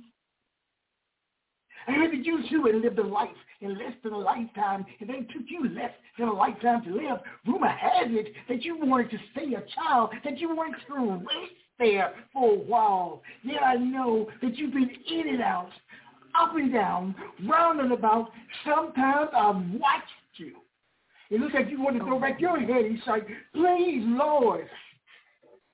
[1.88, 3.28] I heard you too had lived a life
[3.60, 7.18] in less than a lifetime, and then took you less than a lifetime to live.
[7.46, 11.54] Rumor has it that you wanted to stay a child, that you wanted to rest
[11.78, 13.22] there for a while.
[13.42, 15.70] Yet I know that you've been in and out,
[16.38, 17.14] up and down,
[17.46, 18.30] round and about.
[18.64, 20.15] Sometimes I've watched
[21.30, 22.84] it looks like you want to throw back your head.
[22.90, 24.68] He's like, please, Lord,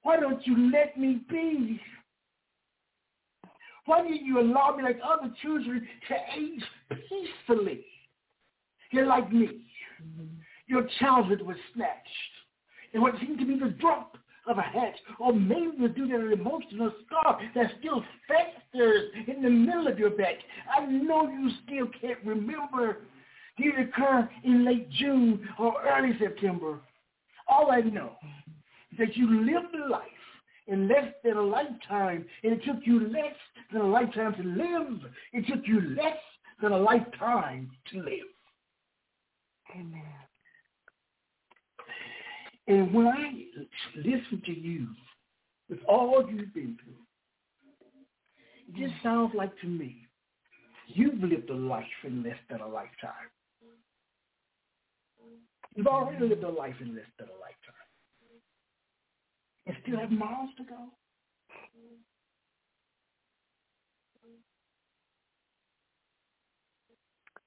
[0.03, 1.80] why don't you let me be?
[3.86, 6.62] Why didn't you allow me like other children to age
[7.09, 7.84] peacefully?
[8.90, 9.46] You're like me.
[9.46, 10.26] Mm-hmm.
[10.66, 12.09] Your childhood was snatched.
[12.94, 16.16] And what seemed to be the drop of a hat, or maybe was due to
[16.16, 20.34] an emotional scar that still festers in the middle of your back.
[20.76, 22.98] I know you still can't remember
[23.59, 26.80] did it occur in late June or early September?
[27.48, 28.12] All I know
[28.92, 30.03] is that you lived a life
[30.66, 33.34] in less than a lifetime, and it took you less
[33.72, 35.00] than a lifetime to live.
[35.32, 36.18] It took you less
[36.61, 38.30] than a lifetime to live.
[39.74, 40.03] Amen.
[42.68, 43.32] And when I
[43.96, 44.86] listen to you,
[45.68, 46.94] with all you've been through,
[48.68, 49.03] it just mm.
[49.03, 50.07] sounds like to me,
[50.86, 53.30] you've lived a life in less than a lifetime.
[55.74, 57.74] You've already lived a life in less than a lifetime.
[59.66, 60.76] And still have miles to go.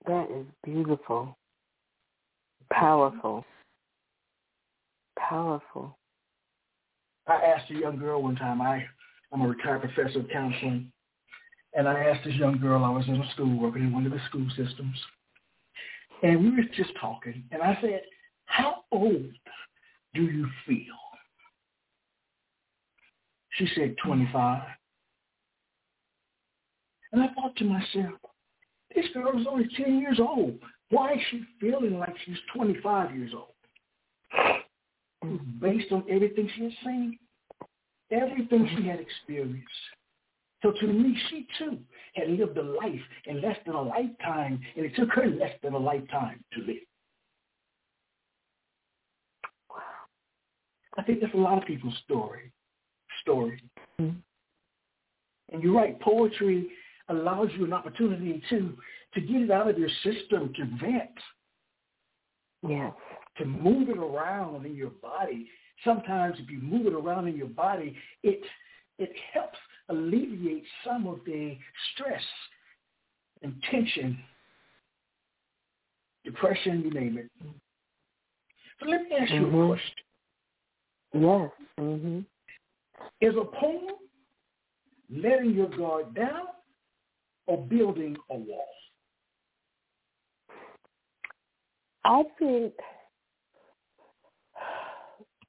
[0.07, 1.37] That is beautiful.
[2.71, 3.45] Powerful.
[5.17, 5.97] Powerful.
[7.27, 8.85] I asked a young girl one time, I,
[9.31, 10.91] I'm a retired professor of counseling,
[11.73, 14.11] and I asked this young girl, I was in a school working in one of
[14.11, 14.95] the school systems,
[16.21, 18.01] and we were just talking, and I said,
[18.45, 19.31] how old
[20.13, 20.95] do you feel?
[23.57, 24.63] She said 25.
[27.11, 28.19] And I thought to myself,
[28.93, 30.59] this girl is only 10 years old.
[30.89, 33.53] Why is she feeling like she's 25 years old?
[35.59, 37.17] Based on everything she had seen,
[38.11, 39.65] everything she had experienced.
[40.61, 41.77] So to me, she too
[42.15, 45.73] had lived a life in less than a lifetime, and it took her less than
[45.73, 46.77] a lifetime to live.
[50.97, 52.51] I think that's a lot of people's story.
[53.21, 53.61] Story.
[53.99, 54.17] Mm-hmm.
[55.51, 55.99] And you're right.
[56.01, 56.69] Poetry
[57.09, 58.75] allows you an opportunity to
[59.13, 61.11] to get it out of your system, to vent.
[62.67, 62.93] Yes.
[63.37, 65.47] To move it around in your body.
[65.83, 68.41] Sometimes if you move it around in your body, it
[68.97, 69.57] it helps
[69.89, 71.57] alleviate some of the
[71.93, 72.23] stress
[73.43, 74.17] and tension,
[76.23, 77.29] depression, you name it.
[78.79, 79.61] So let me ask you Mm-hmm.
[79.61, 80.04] a question.
[81.15, 81.51] Yes.
[81.77, 82.25] Mhm.
[83.21, 83.95] Is a poem
[85.09, 86.47] letting your guard down
[87.47, 88.67] or building a wall?
[92.03, 92.73] I think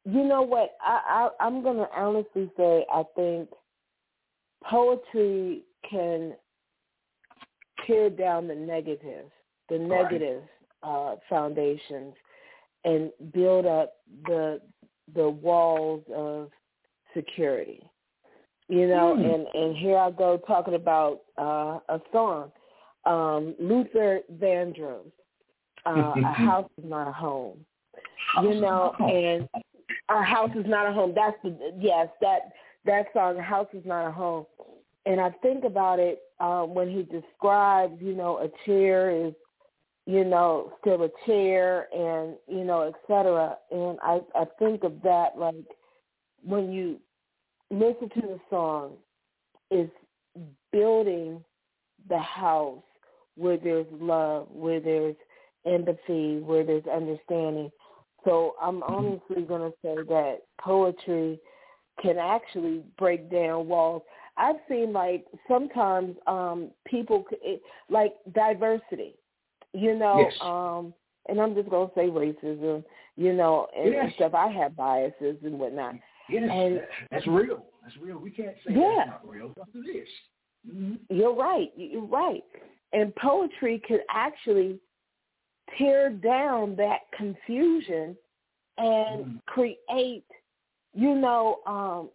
[0.05, 3.51] you know what I, I I'm gonna honestly say I think
[4.65, 6.37] poetry can
[7.87, 9.31] tear down the negative,
[9.69, 10.03] the Right.
[10.03, 10.43] negative
[10.83, 12.15] uh, foundations,
[12.85, 13.95] and build up
[14.27, 14.61] the
[15.15, 16.51] the walls of
[17.15, 17.83] security.
[18.69, 19.25] You know, Hmm.
[19.25, 22.51] and and here I go talking about uh, a song,
[23.05, 25.13] um, Luther Vandross,
[25.87, 27.65] uh, "A House Is Not a Home."
[28.43, 29.49] You know, and
[30.09, 32.53] "A House Is Not a Home." That's the yes, that
[32.87, 34.47] that song, "A House Is Not a Home."
[35.07, 39.33] And I think about it um, when he describes, you know, a chair is,
[40.07, 43.57] you know, still a chair, and you know, et cetera.
[43.71, 45.55] And I I think of that like
[46.45, 47.01] when you
[47.71, 48.93] listen to the song,
[49.71, 49.89] is
[50.73, 51.43] building
[52.09, 52.83] the house
[53.37, 55.17] where there's love, where there's
[55.67, 57.71] empathy, where there's understanding.
[58.25, 61.41] So I'm honestly going to say that poetry
[62.01, 64.03] can actually break down walls.
[64.37, 69.15] I've seen like sometimes um people it, like diversity,
[69.77, 70.33] you know, Yes.
[70.41, 70.95] um
[71.29, 72.85] and I'm just going to say racism,
[73.17, 74.15] you know, and, and Yes.
[74.15, 74.33] stuff.
[74.35, 75.97] I have biases and whatnot.
[76.29, 77.65] Yes, And- that's real.
[77.83, 78.19] That's real.
[78.19, 78.95] We can't say Yeah.
[78.99, 79.53] that's not real.
[79.75, 80.09] It is.
[80.69, 80.99] Mhm.
[81.11, 81.73] You're right.
[81.77, 82.45] You're right.
[82.93, 84.79] And poetry could actually
[85.77, 88.17] tear down that confusion
[88.79, 89.47] and Mm.
[89.47, 90.25] create,
[90.95, 92.11] you know, um,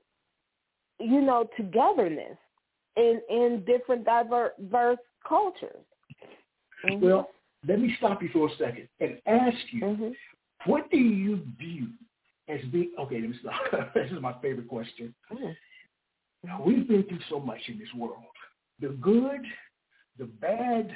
[0.99, 2.38] you know, togetherness
[2.95, 5.86] in in different diverse, cultures.
[6.86, 6.99] Mhm.
[7.01, 7.30] Well,
[7.68, 10.16] let me stop you for a second and ask you, Mhm.
[10.66, 11.88] what do you view
[12.47, 13.53] as being, okay, let me stop.
[13.93, 15.14] this is my favorite question.
[15.32, 15.55] Mhm.
[16.66, 18.24] We've been through so much in this world.
[18.80, 19.45] The good,
[20.18, 20.91] the bad,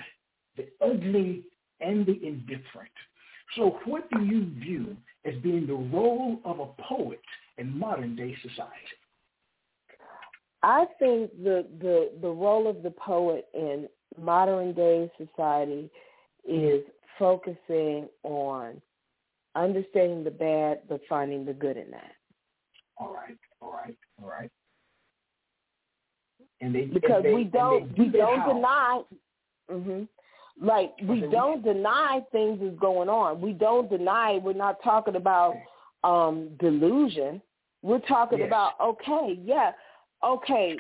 [0.58, 1.44] the ugly,
[1.82, 2.92] and the indifferent.
[3.56, 7.22] So what do you view as being the role of a poet
[7.58, 8.98] in modern day society?
[10.64, 13.88] I think the, the the role of the poet in
[14.20, 15.92] modern day society
[16.48, 16.84] is
[17.18, 18.82] focusing on
[19.56, 22.12] understanding the bad but finding the good in that.
[22.98, 24.52] All right, all right, all right.
[26.62, 28.54] And they Because and they, we don't we don't how?
[28.54, 29.02] deny
[29.72, 30.08] mhm
[30.62, 33.42] like we we- don't deny things is going on.
[33.42, 35.56] We don't deny we're not talking about
[36.04, 37.42] um delusion.
[37.82, 38.48] We're talking Yes.
[38.48, 39.72] about okay, yeah,
[40.24, 40.78] okay,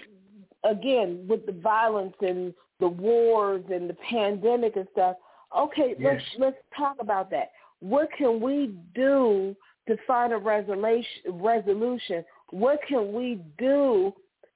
[0.64, 5.18] again with the violence and the wars and the pandemic and stuff.
[5.58, 7.52] Okay, let's let's talk about that.
[7.80, 9.56] What can we do
[9.88, 11.22] to find a resolution?
[11.30, 12.24] Resolution.
[12.52, 14.14] what can we do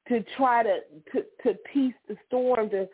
[0.08, 0.80] to try to
[1.12, 2.88] to, to peace the storm to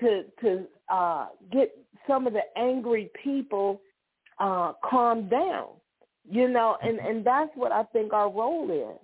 [0.00, 1.76] to to uh, get
[2.06, 3.80] some of the angry people
[4.38, 5.68] uh, calmed down,
[6.28, 9.00] you know, and and that's what I think our role is.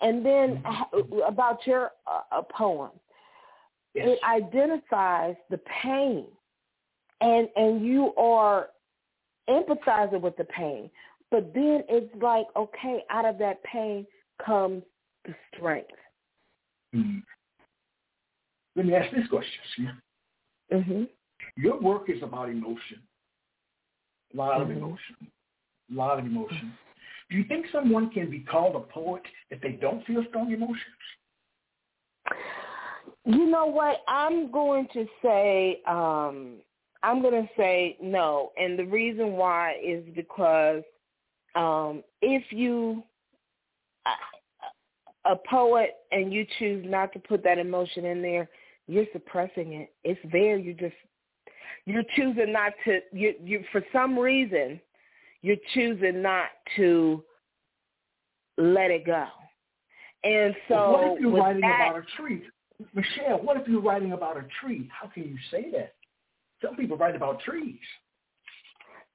[0.00, 0.62] And then
[1.26, 2.90] about your uh, poem,
[3.94, 4.08] yes.
[4.10, 6.26] it identifies the pain,
[7.20, 8.68] and and you are
[9.48, 10.90] empathizing with the pain,
[11.30, 14.06] but then it's like okay, out of that pain
[14.44, 14.82] comes
[15.24, 15.90] the strength.
[16.94, 17.18] Mm-hmm.
[18.76, 19.90] Let me ask this question.
[20.72, 21.02] Mm-hmm.
[21.56, 23.02] Your work is about emotion,
[24.32, 24.70] a lot mm-hmm.
[24.70, 25.16] of emotion,
[25.90, 26.72] a lot of emotion.
[27.30, 30.78] Do you think someone can be called a poet if they don't feel strong emotions?
[33.24, 33.98] You know what?
[34.08, 36.56] I'm going to say um,
[37.02, 40.82] I'm going to say no, and the reason why is because
[41.54, 43.02] um, if you
[45.24, 48.48] a poet and you choose not to put that emotion in there,
[48.86, 49.92] you're suppressing it.
[50.02, 50.58] It's there.
[50.58, 50.94] You just
[51.84, 53.00] you're choosing not to.
[53.12, 54.80] You you for some reason
[55.42, 56.46] you're choosing not
[56.76, 57.22] to
[58.56, 59.26] let it go.
[60.24, 62.42] And so what if you're writing that, about a tree?
[62.94, 64.90] Michelle, what if you're writing about a tree?
[64.92, 65.94] How can you say that?
[66.64, 67.78] Some people write about trees.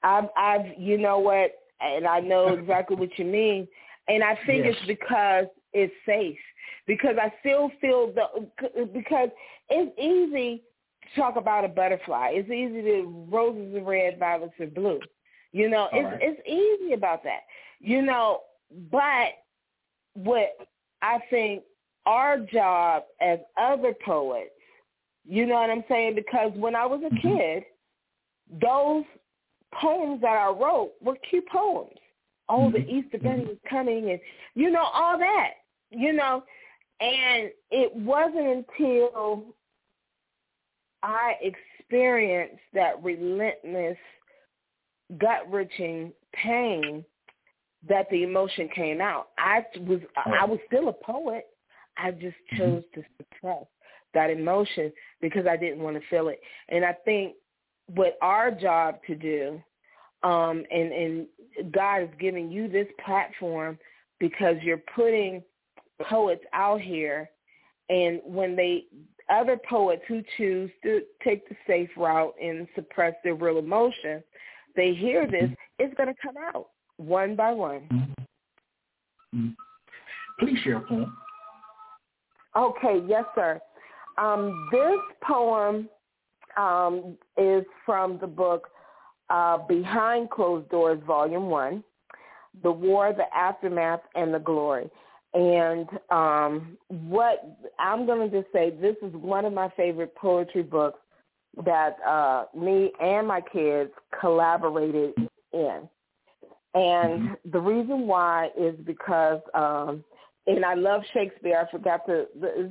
[0.03, 3.67] I've, I've, you know what, and I know exactly what you mean,
[4.07, 4.75] and I think yes.
[4.77, 6.37] it's because it's safe.
[6.85, 9.29] Because I still feel the because
[9.69, 10.63] it's easy
[11.03, 12.31] to talk about a butterfly.
[12.33, 14.99] It's easy to roses are red, violets are blue.
[15.53, 16.19] You know, All it's right.
[16.21, 17.41] it's easy about that.
[17.79, 18.41] You know,
[18.91, 19.29] but
[20.13, 20.49] what
[21.01, 21.63] I think
[22.05, 24.51] our job as other poets,
[25.25, 26.15] you know what I'm saying?
[26.15, 27.37] Because when I was a mm-hmm.
[27.37, 27.63] kid,
[28.61, 29.03] those
[29.73, 31.97] poems that I wrote were cute poems.
[32.49, 32.97] Oh, the mm-hmm.
[32.97, 34.19] Easter Bunny is coming and
[34.55, 35.51] you know, all that.
[35.91, 36.43] You know,
[36.99, 39.45] and it wasn't until
[41.03, 43.97] I experienced that relentless,
[45.19, 47.05] gut wrenching pain
[47.87, 49.29] that the emotion came out.
[49.37, 51.45] I was I was still a poet.
[51.97, 52.57] I just mm-hmm.
[52.57, 53.65] chose to suppress
[54.13, 54.91] that emotion
[55.21, 56.39] because I didn't want to feel it.
[56.69, 57.35] And I think
[57.93, 59.61] what our job to do,
[60.23, 61.27] um, and, and
[61.71, 63.77] God is giving you this platform
[64.19, 65.43] because you're putting
[66.09, 67.29] poets out here
[67.89, 68.85] and when they
[69.29, 74.21] other poets who choose to take the safe route and suppress their real emotion,
[74.75, 75.49] they hear this,
[75.79, 78.15] it's going to come out one by one.
[79.33, 79.49] Mm-hmm.
[80.39, 81.15] Please share a poem.
[82.55, 83.59] Okay, yes, sir.
[84.17, 85.89] Um, this poem
[86.57, 88.69] um, is from the book
[89.29, 91.83] uh, Behind Closed Doors, Volume 1,
[92.61, 94.89] The War, the Aftermath, and the Glory.
[95.33, 100.61] And um, what I'm going to just say, this is one of my favorite poetry
[100.61, 100.99] books
[101.65, 105.13] that uh, me and my kids collaborated
[105.53, 105.89] in.
[106.75, 107.51] And mm-hmm.
[107.51, 110.03] the reason why is because, um,
[110.47, 111.65] and I love Shakespeare.
[111.65, 112.27] I forgot to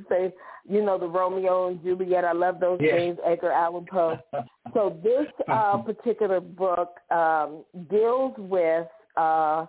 [0.09, 0.33] say,
[0.67, 2.23] you know, the Romeo and Juliet.
[2.23, 2.95] I love those yes.
[2.95, 4.17] names, Edgar Allan Poe.
[4.73, 9.65] so this uh, particular book um, deals with uh,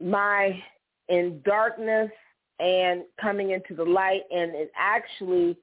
[0.00, 0.62] my
[1.08, 2.10] in darkness
[2.58, 5.56] and coming into the light, and it actually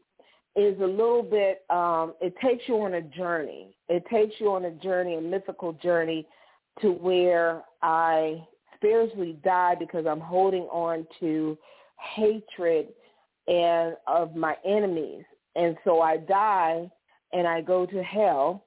[0.56, 1.64] is a little bit.
[1.70, 3.76] Um, it takes you on a journey.
[3.88, 6.28] It takes you on a journey, a mythical journey
[6.82, 8.44] to where I
[8.80, 11.58] spiritually die because I'm holding on to
[12.16, 12.88] hatred
[13.48, 15.24] and of my enemies.
[15.56, 16.90] And so I die
[17.34, 18.66] and I go to hell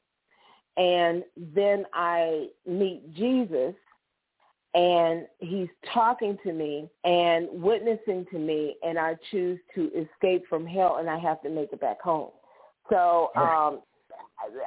[0.77, 1.23] and
[1.55, 3.75] then I meet Jesus
[4.75, 10.67] and he's talking to me and witnessing to me and I choose to escape from
[10.67, 12.31] hell and I have to make it back home.
[12.91, 13.81] So um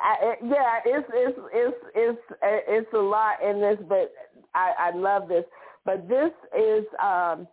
[0.02, 4.14] I, yeah, it's it's it's it's it's a lot in this, but
[4.56, 5.44] I, I love this.
[5.86, 7.48] But this is um,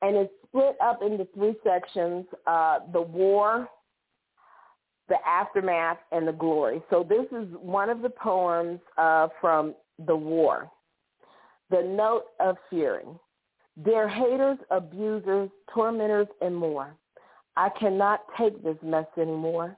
[0.00, 3.68] and it's split up into three sections: uh, the war,
[5.08, 6.82] the aftermath, and the glory.
[6.90, 9.74] So this is one of the poems uh, from
[10.06, 10.70] the war.
[11.70, 13.04] The note of fury.
[13.84, 16.94] Dear haters, abusers, tormentors, and more.
[17.56, 19.76] I cannot take this mess anymore.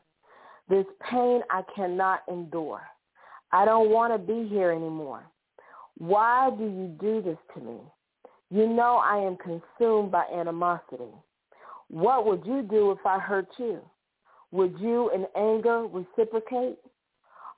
[0.68, 2.82] This pain I cannot endure.
[3.52, 5.22] I don't want to be here anymore.
[5.98, 7.78] Why do you do this to me?
[8.50, 11.12] You know I am consumed by animosity.
[11.88, 13.80] What would you do if I hurt you?
[14.52, 16.78] Would you in anger reciprocate?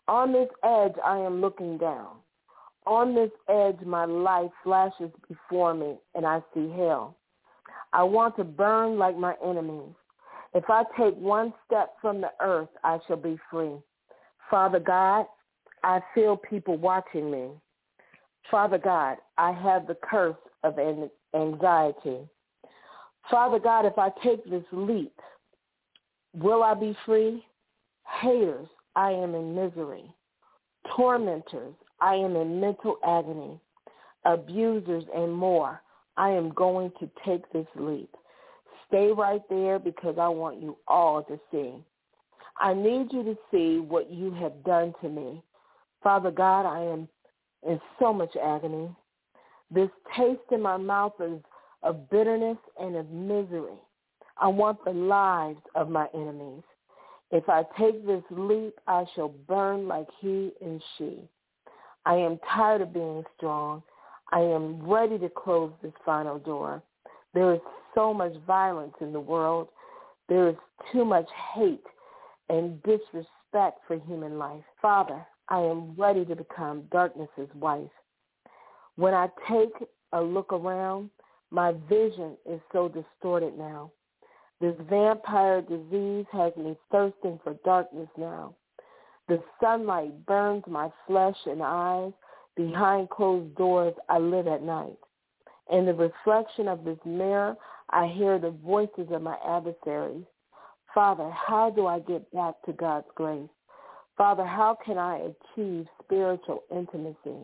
[0.07, 2.09] On this edge I am looking down.
[2.87, 7.17] On this edge, my life flashes before me, and I see hell.
[7.93, 9.95] I want to burn like my enemies.
[10.55, 13.75] If I take one step from the earth, I shall be free.
[14.51, 15.27] Father God,
[15.85, 17.49] I feel people watching me.
[18.51, 20.79] Father God, I have the curse of
[21.35, 22.19] anxiety.
[23.31, 25.13] Father God, if I take this leap,
[26.35, 27.45] will I be free?
[28.21, 30.05] Haters, I am in misery.
[30.97, 33.61] Tormentors, I am in mental agony.
[34.25, 35.83] Abusers and more,
[36.17, 38.11] I am going to take this leap.
[38.87, 41.75] Stay right there because I want you all to see.
[42.59, 45.43] I need you to see what you have done to me.
[46.03, 47.09] Father God, I am
[47.67, 48.89] in so much agony.
[49.71, 51.41] This taste in my mouth is
[51.83, 53.77] of bitterness and of misery.
[54.39, 56.63] I want the lives of my enemies.
[57.31, 61.29] If I take this leap, I shall burn like he and she.
[62.07, 63.83] I am tired of being strong.
[64.33, 66.83] I am ready to close this final door.
[67.35, 67.61] There is
[67.95, 69.69] so much violence in the world.
[70.29, 70.57] There is
[70.93, 71.85] too much hate
[72.49, 74.65] and disrespect for human life.
[74.81, 77.91] Father, I am ready to become darkness's wife.
[78.97, 81.11] When I take a look around,
[81.51, 83.91] my vision is so distorted now.
[84.61, 88.55] This vampire disease has me thirsting for darkness now.
[89.29, 92.13] The sunlight burns my flesh and eyes.
[92.57, 94.99] Behind closed doors, I live at night.
[95.71, 97.57] In the reflection of this mirror,
[97.91, 100.25] I hear the voices of my adversaries.
[100.95, 103.49] Father, how do I get back to God's grace?
[104.19, 107.39] Father, how can I achieve spiritual intimacy?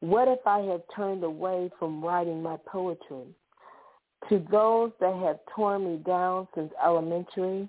[0.00, 3.26] What if I have turned away from writing my poetry?
[4.28, 7.68] To those that have torn me down since elementary,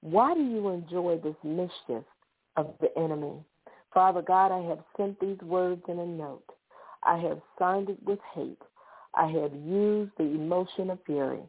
[0.00, 2.04] why do you enjoy this mischief
[2.56, 3.34] of the enemy?
[3.92, 6.44] Father God, I have sent these words in a note.
[7.04, 8.60] I have signed it with hate.
[9.14, 11.42] I have used the emotion of fury.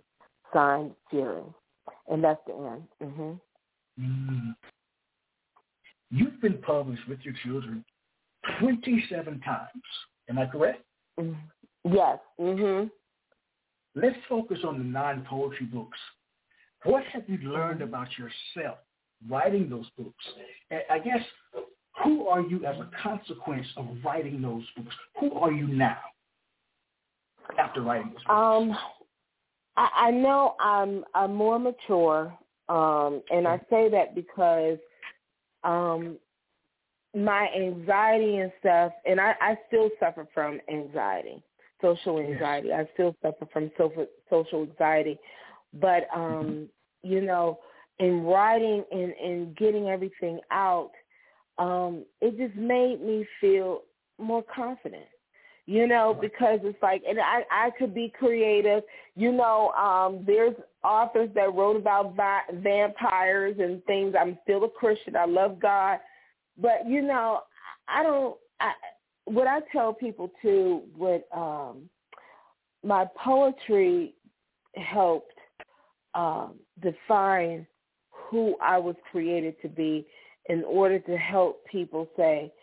[0.53, 1.43] Signed, Fury.
[2.09, 2.83] And that's the end.
[3.01, 4.03] Mm-hmm.
[4.03, 4.55] Mm.
[6.15, 7.83] You've been published with your children
[8.61, 9.69] 27 times.
[10.29, 10.81] Am I correct?
[11.83, 12.19] Yes.
[12.39, 12.87] Mm-hmm.
[13.95, 15.97] Let's focus on the non-poetry books.
[16.83, 18.77] What have you learned about yourself
[19.29, 20.23] writing those books?
[20.71, 21.19] And I guess,
[22.03, 24.95] who are you as a consequence of writing those books?
[25.19, 25.97] Who are you now
[27.59, 28.29] after writing those books?
[28.29, 28.77] Um,
[29.75, 32.33] I, I know I'm I'm more mature,
[32.69, 34.77] um, and I say that because
[35.65, 36.17] um,
[37.13, 41.43] my anxiety and stuff, and I, I still suffer from anxiety
[41.81, 42.71] social anxiety.
[42.73, 45.17] I still suffer from social social anxiety,
[45.73, 46.69] but um,
[47.03, 47.59] you know,
[47.99, 50.91] in writing and and getting everything out,
[51.57, 53.81] um, it just made me feel
[54.17, 55.05] more confident.
[55.67, 58.83] You know, because it's like, and I I could be creative.
[59.15, 60.55] You know, um, there's
[60.85, 64.15] authors that wrote about vi- vampires and things.
[64.19, 65.15] I'm still a Christian.
[65.15, 65.99] I love God,
[66.57, 67.41] but you know,
[67.87, 68.35] I don't.
[68.59, 68.71] I,
[69.25, 71.89] what I tell people too, what um,
[72.83, 74.13] my poetry
[74.75, 75.33] helped
[76.13, 77.65] um, define
[78.11, 80.05] who I was created to be
[80.47, 82.53] in order to help people say,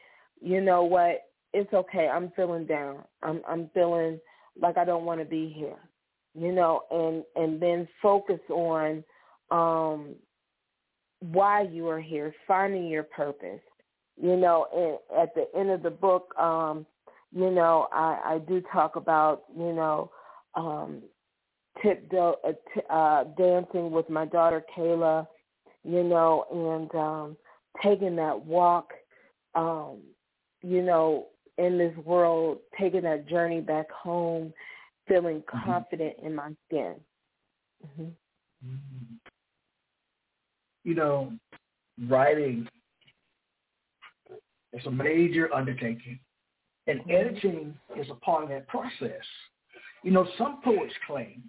[0.40, 2.08] you know what, it's okay.
[2.08, 2.98] I'm feeling down.
[3.22, 4.20] I'm I'm feeling
[4.60, 5.76] like I don't want to be here.
[6.34, 9.04] You know, and and then focus on
[9.50, 10.14] um
[11.20, 13.60] why you are here, finding your purpose
[14.20, 16.86] you know, and at the end of the book, um,
[17.32, 20.10] you know, I, I do talk about, you know,
[20.54, 21.02] um,
[21.82, 25.26] tip do, uh, t- uh, dancing with my daughter Kailah,
[25.84, 27.36] you know, and um,
[27.82, 28.92] taking that walk,
[29.54, 30.00] um,
[30.62, 31.28] you know,
[31.58, 34.52] in this world, taking that journey back home,
[35.08, 35.70] feeling mm-hmm.
[35.70, 36.94] confident in my skin.
[37.84, 38.02] Mm-hmm.
[38.02, 39.14] mm-hmm.
[40.84, 41.32] You know,
[42.08, 42.68] writing
[44.72, 46.18] it's a major undertaking.
[46.86, 49.24] And editing is a part of that process.
[50.02, 51.44] You know, some poets claim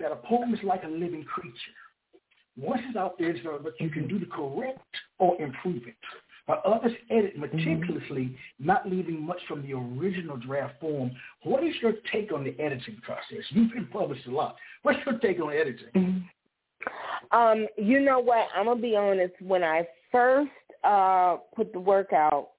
[0.00, 1.54] that a poem is like a living creature.
[2.56, 4.80] Once it's out there, it's what you can do to correct
[5.18, 5.94] or improve it.
[6.48, 11.12] But others edit meticulously, not leaving much from the original draft form.
[11.42, 13.44] What is your take on the editing process?
[13.50, 14.56] You've been published a lot.
[14.82, 16.26] What's your take on editing?
[17.32, 18.48] Um, you know what?
[18.56, 19.34] I'm gonna be honest.
[19.40, 20.50] When I first
[20.84, 22.50] uh, put the work out,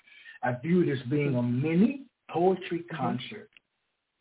[0.43, 2.97] I view it as being a mini poetry mm-hmm.
[2.97, 3.51] concert.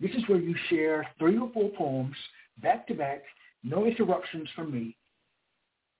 [0.01, 2.15] This is where you share three or four poems
[2.61, 3.23] back to back,
[3.63, 4.97] no interruptions from me.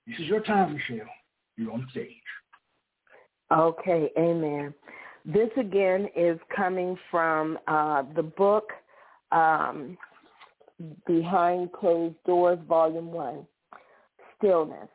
[0.10, 1.08] This is your time, Michelle.
[1.56, 2.10] You're on stage.
[3.52, 4.74] Okay, amen.
[5.24, 8.72] This again is coming from uh, the book
[9.32, 9.98] um,
[11.06, 13.46] Behind Closed Doors, Volume 1,
[14.38, 14.90] Stillness.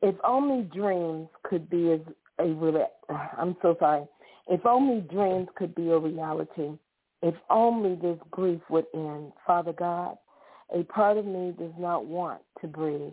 [0.00, 2.00] If only dreams could be as
[2.38, 2.86] a real,
[3.36, 4.04] I'm so sorry.
[4.46, 6.70] If only dreams could be a reality.
[7.22, 9.32] If only this grief would end.
[9.44, 10.16] Father God,
[10.72, 13.12] a part of me does not want to breathe.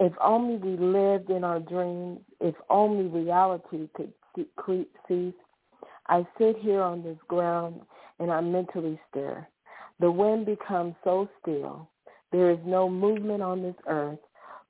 [0.00, 4.12] If only we lived in our dreams, if only reality could
[5.08, 5.34] cease.
[6.06, 7.80] I sit here on this ground
[8.18, 9.48] and I mentally stare.
[10.00, 11.88] The wind becomes so still.
[12.30, 14.18] There is no movement on this earth.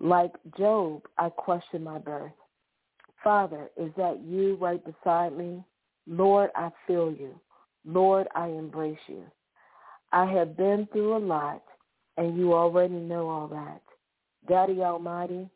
[0.01, 2.33] Like Job, I question my birth.
[3.23, 5.63] Father, is that you right beside me?
[6.07, 7.39] Lord, I feel you.
[7.85, 9.25] Lord, I embrace you.
[10.13, 11.63] I have been through a lot,
[12.17, 13.83] and you already know all that.
[14.49, 15.49] Daddy Almighty,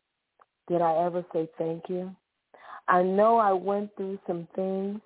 [0.67, 2.15] did I ever say thank you?
[2.87, 4.99] I know I went through some things.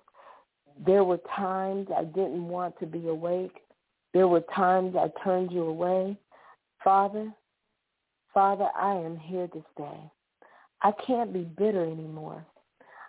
[0.86, 3.56] There were times I didn't want to be awake.
[4.14, 6.16] There were times I turned you away.
[6.82, 7.32] Father,
[8.32, 10.10] Father, I am here to stay.
[10.82, 12.44] I can't be bitter anymore.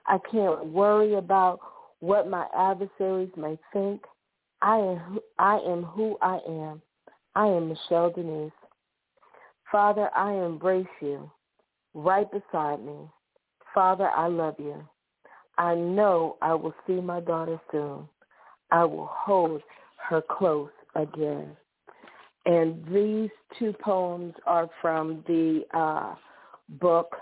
[0.07, 1.59] I can't worry about
[1.99, 4.01] what my adversaries may think.
[4.61, 6.82] I am, I am who I am.
[7.36, 8.51] I am Michelle Denise.
[9.72, 11.30] Father, I embrace you
[11.93, 12.97] right beside me.
[13.74, 14.84] Father, I love you.
[15.57, 18.07] I know I will see my daughter soon.
[18.72, 19.61] I will hold
[20.09, 21.55] her close again.
[22.45, 26.15] And these two poems are from the uh,
[26.80, 27.15] book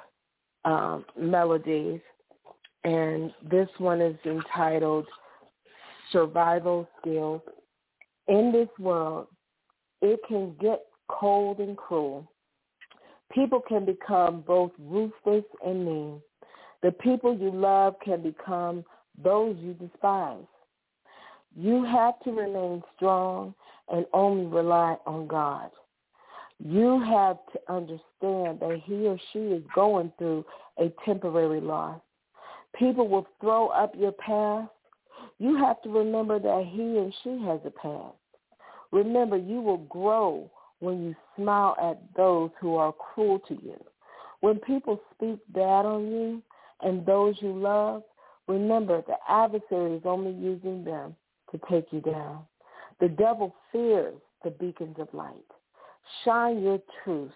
[0.64, 2.00] uh, Melodies.
[2.84, 5.06] And this one is entitled
[6.12, 7.41] Survival Skills.
[8.28, 9.28] In this world,
[10.02, 12.30] it can get cold and cruel.
[13.34, 16.21] People can become both ruthless and mean.
[16.82, 18.86] The people you love can become
[19.21, 20.45] those you despise.
[21.55, 23.55] You have to remain strong
[23.89, 25.71] and only rely on God.
[26.63, 30.45] You have to understand that he or she is going through
[30.80, 31.99] a temporary loss.
[32.78, 34.69] People will throw up your past.
[35.39, 38.15] You have to remember that he and she has a past.
[38.91, 40.49] Remember, you will grow
[40.80, 43.84] when you smile at those who are cruel to you.
[44.41, 46.41] When people speak bad on you
[46.82, 48.03] and those you love,
[48.47, 51.15] remember the adversary is only using them
[51.51, 52.41] to take you down.
[52.99, 55.34] The devil fears the beacons of light.
[56.23, 57.32] Shine your truth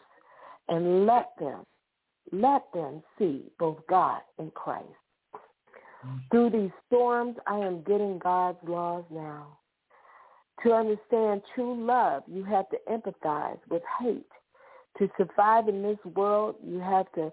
[0.69, 1.65] and let them,
[2.31, 4.85] let them see both God and Christ.
[6.05, 6.19] Mm.
[6.29, 9.57] Through these storms, I am getting God's laws now.
[10.63, 14.25] To understand true love, you have to empathize with hate.
[14.99, 17.31] To survive in this world, you have to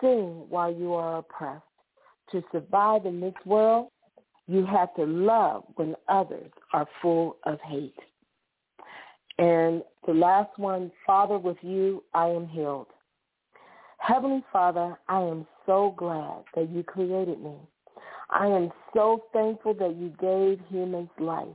[0.00, 1.62] sing while you are oppressed.
[2.32, 3.88] To survive in this world,
[4.48, 7.94] you have to love when others are full of hate.
[9.38, 12.88] And the last one, Father, with you I am healed.
[13.98, 17.56] Heavenly Father, I am so glad that you created me.
[18.30, 21.46] I am so thankful that you gave humans life.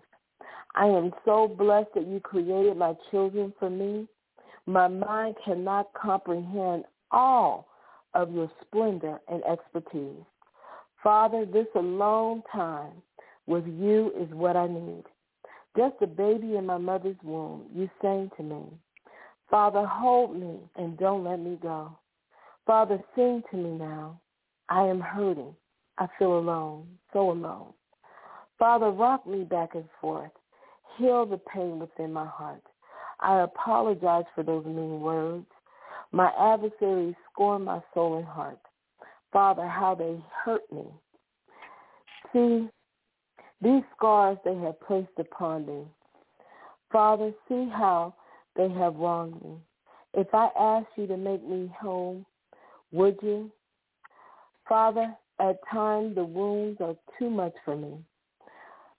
[0.76, 4.08] I am so blessed that you created my children for me.
[4.66, 7.68] My mind cannot comprehend all
[8.14, 10.24] of your splendor and expertise.
[11.04, 12.94] Father, this alone time
[13.48, 15.04] with you is what I need.
[15.76, 18.64] Just a baby in my mother's womb, you sang to me.
[19.50, 21.98] Father, hold me and don't let me go.
[22.66, 24.20] Father, sing to me now.
[24.70, 25.54] I am hurting.
[25.98, 27.74] I feel alone, so alone.
[28.58, 30.32] Father, rock me back and forth.
[30.98, 32.62] Heal the pain within my heart.
[33.20, 35.46] I apologize for those mean words.
[36.12, 38.60] My adversaries scorn my soul and heart.
[39.32, 40.86] Father, how they hurt me.
[42.34, 42.68] See,
[43.62, 45.84] these scars they have placed upon me.
[46.92, 48.14] Father, see how
[48.56, 49.56] they have wronged me.
[50.14, 52.26] If I ask you to make me whole,
[52.92, 53.50] would you?
[54.68, 57.98] Father, at times the wounds are too much for me.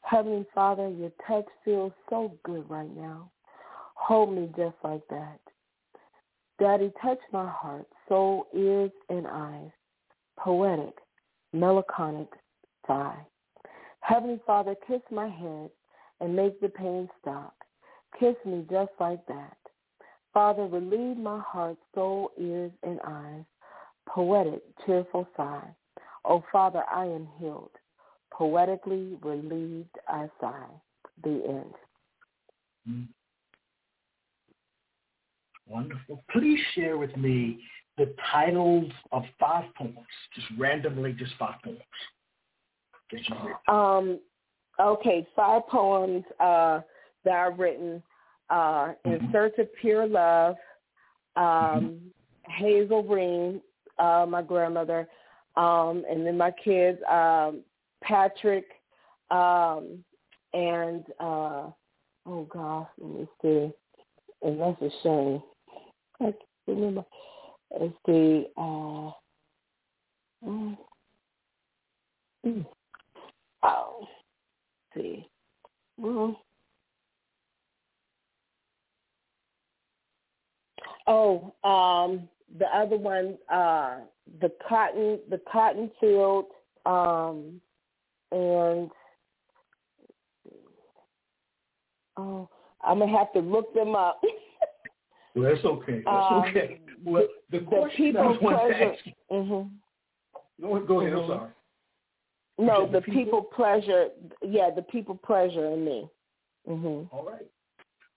[0.03, 3.31] Heavenly Father, your touch feels so good right now.
[3.95, 5.41] Hold me just like that.
[6.59, 9.71] Daddy, touch my heart, soul, ears, and eyes.
[10.39, 10.95] Poetic,
[11.53, 12.29] melancholic
[12.87, 13.19] sigh.
[14.01, 15.71] Heavenly Father, kiss my head
[16.21, 17.55] and make the pain stop.
[18.19, 19.57] Kiss me just like that.
[20.35, 23.45] Father, relieve my heart, soul, ears, and eyes.
[24.09, 25.69] Poetic, cheerful sigh.
[26.25, 27.71] Oh, Father, I am healed.
[28.43, 30.67] Poetically relieved I sigh.
[31.23, 31.75] The end.
[32.91, 33.03] Mm-hmm.
[35.73, 36.25] Wonderful.
[36.33, 37.61] Please share with me
[37.99, 39.95] the titles of five poems,
[40.35, 41.79] just randomly, just five poems
[43.13, 43.55] that you read.
[43.69, 44.19] Um,
[44.81, 46.81] okay, five poems uh,
[47.25, 48.03] that I've written.
[48.51, 49.31] Uh, In Mhm.
[49.31, 50.57] Search of Pure Love,
[51.37, 52.53] um, Mm-hmm.
[52.55, 53.63] Hazel Green,
[54.01, 55.09] uh, my grandmother,
[55.57, 57.63] um, and then my kids, um,
[58.03, 58.67] Patrick,
[59.31, 60.05] um,
[60.53, 61.71] and uh,
[62.27, 63.71] oh gosh, let me see.
[64.43, 65.43] And that's a shame.
[66.21, 66.37] I can't
[66.67, 67.05] remember.
[67.79, 68.47] Let's see.
[68.57, 69.11] Uh,
[70.45, 70.77] mm,
[72.45, 72.67] mm.
[73.63, 74.11] Oh, let's
[75.07, 75.29] see.
[75.97, 76.41] Well,
[81.07, 82.29] oh, um,
[82.59, 83.99] the other one, uh,
[84.41, 86.47] the cotton, the cotton field,
[86.85, 87.61] um,
[88.33, 88.91] and
[92.17, 92.49] oh,
[92.83, 94.21] I'm gonna have to look them up.
[95.35, 96.03] Well, that's okay.
[96.05, 96.79] That's Um, okay.
[97.03, 98.93] Well, the, the question I people want to pleasure.
[98.93, 99.13] ask you.
[99.31, 101.15] hmm Go, go ahead.
[101.15, 101.51] I'm sorry.
[102.59, 104.09] No, the the people pleasure.
[104.43, 106.11] Yeah, the people pleasure in me.
[106.69, 107.17] Mm-hmm.
[107.17, 107.47] All right.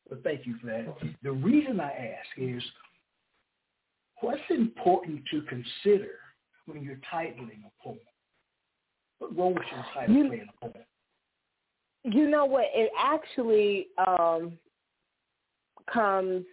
[0.09, 0.93] Well, thank you for that.
[1.23, 2.61] The reason I ask is
[4.19, 6.11] what's important to consider
[6.65, 7.97] when you're titling a poem?
[9.19, 10.83] What role should a title You- play in a poem?
[12.03, 12.65] You know what?
[12.73, 14.59] It actually um
[15.91, 16.45] comes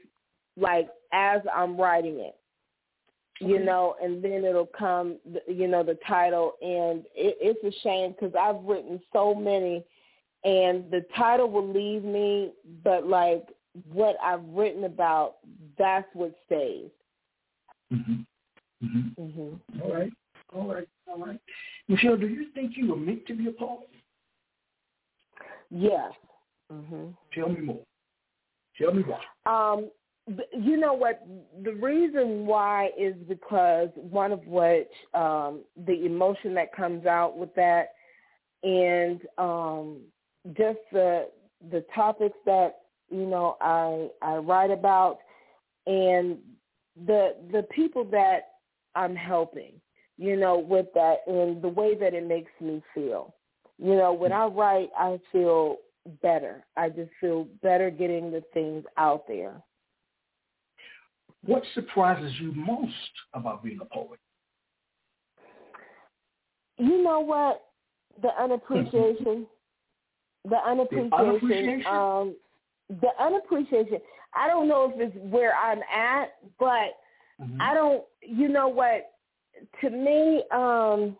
[0.56, 2.36] like as I'm writing it.
[3.40, 3.64] You Okay.
[3.64, 8.34] know, and then it'll come, you know, the title, and it, it's a shame because
[8.38, 9.84] I've written so many,
[10.44, 12.52] and the title will leave me,
[12.84, 13.48] but like
[13.92, 15.36] what I've written about,
[15.76, 16.90] that's what stays.
[17.92, 18.20] Mm-hmm.
[18.84, 19.24] Mm-hmm.
[19.24, 20.12] hmm All right.
[20.54, 20.88] All right.
[21.12, 21.40] All right.
[21.88, 23.88] Michelle, do you think you were meant to be a poet?
[25.70, 26.12] Yes.
[26.70, 27.80] hmm Tell me more.
[28.78, 29.20] Tell me why.
[29.46, 29.90] Um,
[30.52, 31.26] you know what?
[31.64, 37.54] The reason why is because one of which um, the emotion that comes out with
[37.56, 37.88] that,
[38.62, 39.98] and um,
[40.56, 41.28] just the
[41.70, 45.18] the topics that you know I I write about,
[45.86, 46.38] and
[47.06, 48.52] the the people that
[48.94, 49.72] I'm helping,
[50.22, 53.34] you know, with that, and the way that it makes me feel.
[53.78, 55.78] You know, when I write, I feel
[56.22, 56.64] better.
[56.76, 59.60] I just feel better getting the things out there.
[61.44, 62.92] What surprises you most
[63.34, 64.20] about being a poet?
[66.78, 67.62] You know what?
[68.22, 69.46] The unappreciation.
[70.48, 71.12] the unappreciation.
[71.12, 71.86] unappreciation?
[71.86, 72.36] Um,
[73.00, 73.98] the unappreciation.
[74.34, 76.98] I don't know if it's where I'm at, but
[77.40, 77.60] Mhm.
[77.60, 78.04] I don't.
[78.20, 79.11] You know what?
[79.80, 81.16] To me, um,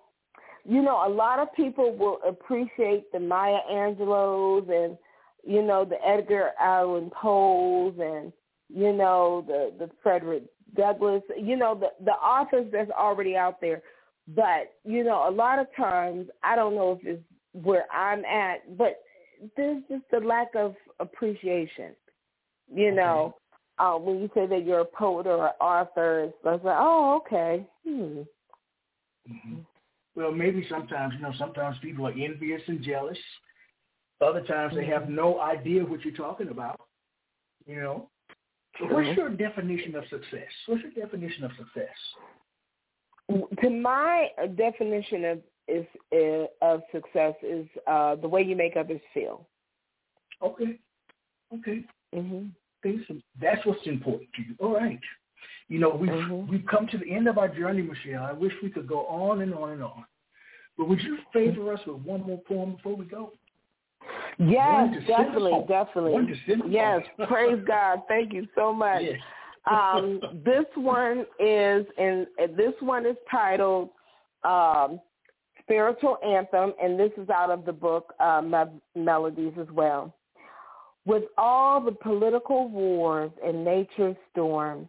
[0.64, 4.96] you know, a lot of people will appreciate the Maya Angelous and
[5.44, 8.32] you know the Edgar Allan Poes and
[8.68, 10.44] you know the the Frederick
[10.76, 11.22] Douglass.
[11.36, 13.82] You know the the authors that's already out there.
[14.28, 17.22] But you know, a lot of times I don't know if it's
[17.52, 19.00] where I'm at, but
[19.56, 21.96] there's just a lack of appreciation.
[22.72, 23.34] You know,
[23.82, 27.66] uh, when you say that you're a poet or an author, it's like, oh, okay.
[27.84, 28.20] Hmm.
[29.28, 29.54] Mm-hmm.
[30.14, 33.18] Well, maybe sometimes, you know, sometimes people are envious and jealous.
[34.20, 36.80] Other times they have no idea what you're talking about.
[37.66, 38.08] You know,
[38.78, 39.18] so what's mm-hmm.
[39.18, 40.50] your definition of success?
[40.66, 41.96] What's your definition of success?
[43.62, 49.00] To my definition of is uh, of success is uh, the way you make others
[49.14, 49.46] feel.
[50.42, 50.78] Okay.
[51.54, 51.84] Okay.
[52.84, 53.16] Mm-hmm.
[53.40, 54.54] That's what's important to you.
[54.58, 55.00] All right.
[55.68, 56.50] You know, we've mm-hmm.
[56.50, 58.24] we've come to the end of our journey, Michelle.
[58.24, 60.04] I wish we could go on and on and on.
[60.76, 63.32] But would you favor us with one more poem before we go?
[64.38, 66.34] Yes, definitely, definitely.
[66.68, 68.00] Yes, praise God.
[68.08, 69.02] Thank you so much.
[69.02, 69.18] Yes.
[69.70, 72.26] um, this one is and
[72.56, 73.90] this one is titled
[74.44, 75.00] um,
[75.60, 78.42] Spiritual Anthem, and this is out of the book uh,
[78.96, 80.14] Melodies as well.
[81.04, 84.88] With all the political wars and nature's storms,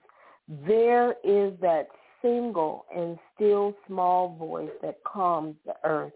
[0.67, 1.87] there is that
[2.21, 6.13] single and still small voice that calms the earth.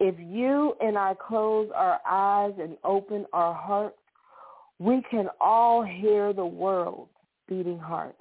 [0.00, 3.98] If you and I close our eyes and open our hearts,
[4.78, 7.10] we can all hear the world's
[7.48, 8.16] beating heart.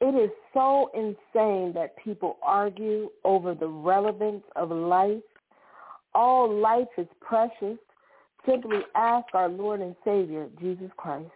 [0.00, 5.22] It is so insane that people argue over the relevance of life.
[6.14, 7.78] All life is precious.
[8.46, 11.30] Simply ask our Lord and Savior, Jesus Christ.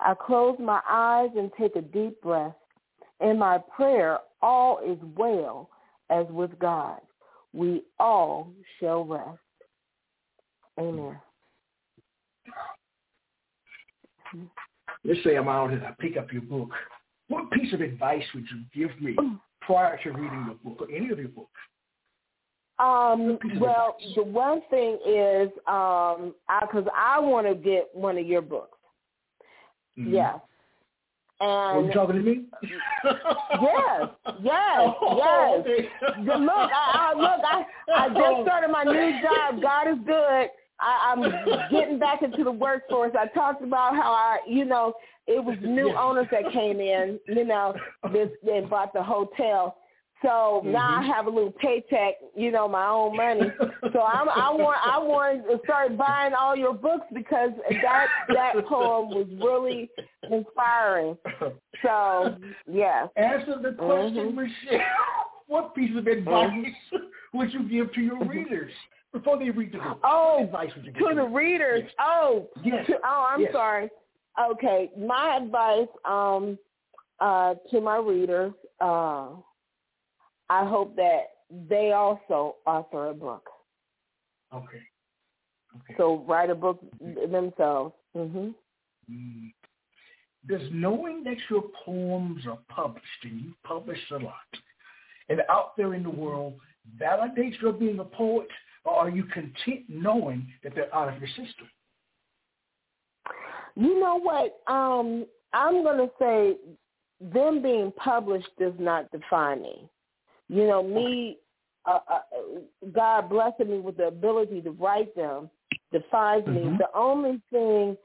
[0.00, 2.54] I close my eyes and take a deep breath.
[3.20, 5.70] In my prayer, all is well
[6.10, 7.00] as with God.
[7.52, 9.38] We all shall rest.
[10.80, 11.16] Amen.
[15.04, 16.70] Let's say I'm out and I pick up your book.
[17.28, 19.16] What piece of advice would you give me
[19.60, 21.50] prior to reading your book or any of your books?
[22.78, 28.26] Um, well, the one thing is, um, because I, I want to get one of
[28.26, 28.78] your books.
[29.98, 30.14] Mm-hmm.
[30.14, 30.40] Yes.
[31.40, 32.44] And Are you talking to me?
[32.62, 34.08] yes,
[34.42, 35.86] yes, oh, yes.
[36.18, 37.64] Look, I, I look, I,
[37.96, 39.60] I just started my new job.
[39.60, 40.50] God is good.
[40.80, 43.12] I, I'm getting back into the workforce.
[43.18, 44.94] I talked about how I, you know,
[45.26, 47.74] it was new owners that came in, you know,
[48.12, 49.78] this and bought the hotel.
[50.22, 50.72] So mm-hmm.
[50.72, 53.52] now I have a little paycheck, you know, my own money.
[53.92, 57.50] So I'm, I want I want to start buying all your books because
[57.82, 59.90] that that poem was really
[60.30, 61.16] inspiring.
[61.82, 62.36] So
[62.70, 63.06] yeah.
[63.16, 64.36] Answer the question, mm-hmm.
[64.36, 64.86] Michelle.
[65.48, 66.96] What piece of advice mm-hmm.
[67.34, 68.72] would you give to your readers?
[69.12, 70.00] before they read the book.
[70.02, 71.82] Oh, advice would you give to the readers.
[71.84, 71.92] Yes.
[72.00, 72.86] Oh, yes.
[72.86, 73.52] To, oh, I'm yes.
[73.52, 73.90] sorry.
[74.52, 76.58] Okay, my advice um,
[77.20, 79.28] uh, to my readers, uh,
[80.52, 81.22] I hope that
[81.70, 83.48] they also author a book.
[84.54, 84.82] Okay.
[85.74, 85.94] Okay.
[85.96, 87.94] So write a book themselves.
[88.14, 88.50] Mm-hmm.
[89.10, 89.52] Mm.
[90.46, 94.34] Does knowing that your poems are published and you publish a lot
[95.30, 96.52] and out there in the world
[97.00, 98.48] validates your being a poet
[98.84, 101.66] or are you content knowing that they're out of your system?
[103.74, 104.60] You know what?
[104.70, 105.24] Um,
[105.54, 106.56] I'm going to say
[107.20, 109.88] them being published does not define me.
[110.52, 111.38] You know, me,
[111.86, 112.18] uh, uh,
[112.92, 115.48] God blessing me with the ability to write them
[115.92, 116.72] defines mm-hmm.
[116.72, 116.78] me.
[116.78, 117.96] The only thing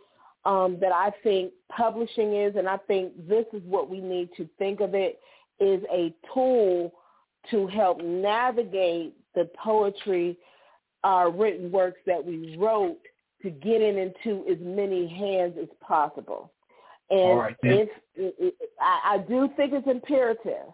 [0.45, 4.47] um, that I think publishing is, and I think this is what we need to
[4.57, 5.19] think of it,
[5.59, 6.93] is a tool
[7.51, 10.37] to help navigate the poetry
[11.03, 12.97] uh, written works that we wrote
[13.41, 16.53] to get it into as many hands as possible.
[17.09, 20.73] And right, if, if I, I do think it's imperative,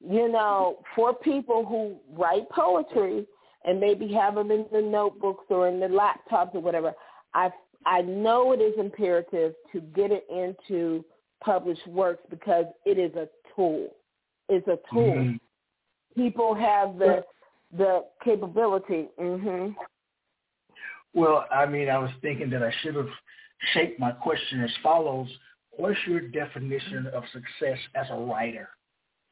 [0.00, 3.26] you know, for people who write poetry
[3.64, 6.92] and maybe have them in the notebooks or in the laptops or whatever,
[7.34, 7.50] I
[7.86, 11.04] I know it is imperative to get it into
[11.42, 13.88] published works because it is a tool.
[14.48, 15.14] It's a tool.
[15.14, 16.22] Mm-hmm.
[16.22, 17.24] People have the
[17.76, 19.08] the capability.
[19.20, 19.72] Mm-hmm.
[21.14, 23.08] Well, I mean, I was thinking that I should have
[23.72, 25.28] shaped my question as follows.
[25.76, 28.68] What's your definition of success as a writer?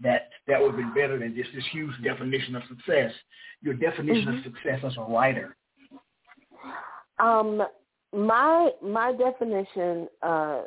[0.00, 3.12] That that would be better than just this huge definition of success.
[3.62, 4.38] Your definition mm-hmm.
[4.38, 5.56] of success as a writer.
[7.18, 7.62] Um,
[8.14, 10.62] my my definition uh,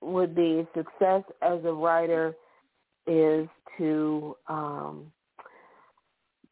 [0.00, 2.34] would be success as a writer
[3.06, 3.48] is
[3.78, 5.06] to um,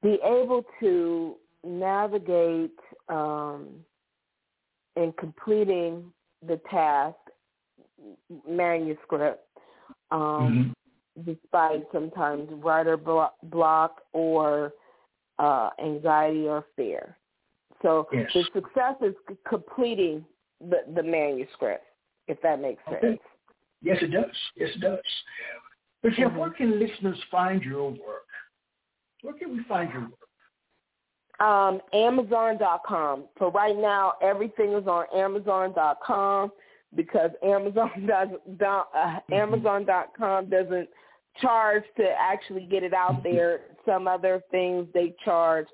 [0.02, 2.78] be able to navigate
[3.08, 3.68] um,
[4.96, 6.04] in completing
[6.46, 7.16] the task
[8.48, 9.46] manuscript
[10.10, 10.70] um, mm-hmm.
[11.24, 14.72] Despite sometimes writer block or
[15.38, 17.16] uh, anxiety or fear.
[17.82, 18.30] So yes.
[18.34, 19.14] the success is
[19.48, 20.24] completing
[20.60, 21.84] the, the manuscript.
[22.28, 23.18] if that makes sense.
[23.82, 24.24] Yes, it does.
[24.56, 24.98] Yes, it does.
[26.02, 26.38] Michelle, mm-hmm.
[26.38, 28.26] where can listeners find your work?
[29.22, 31.46] Where can we find your work?
[31.46, 33.24] Um, Amazon.com.
[33.38, 36.52] So right now, everything is on Amazon.com
[36.94, 38.28] because Amazon does
[38.62, 39.32] uh, mm-hmm.
[39.32, 40.88] Amazon.com doesn't
[41.40, 43.60] charge to actually get it out there.
[43.86, 45.66] Some other things they charge.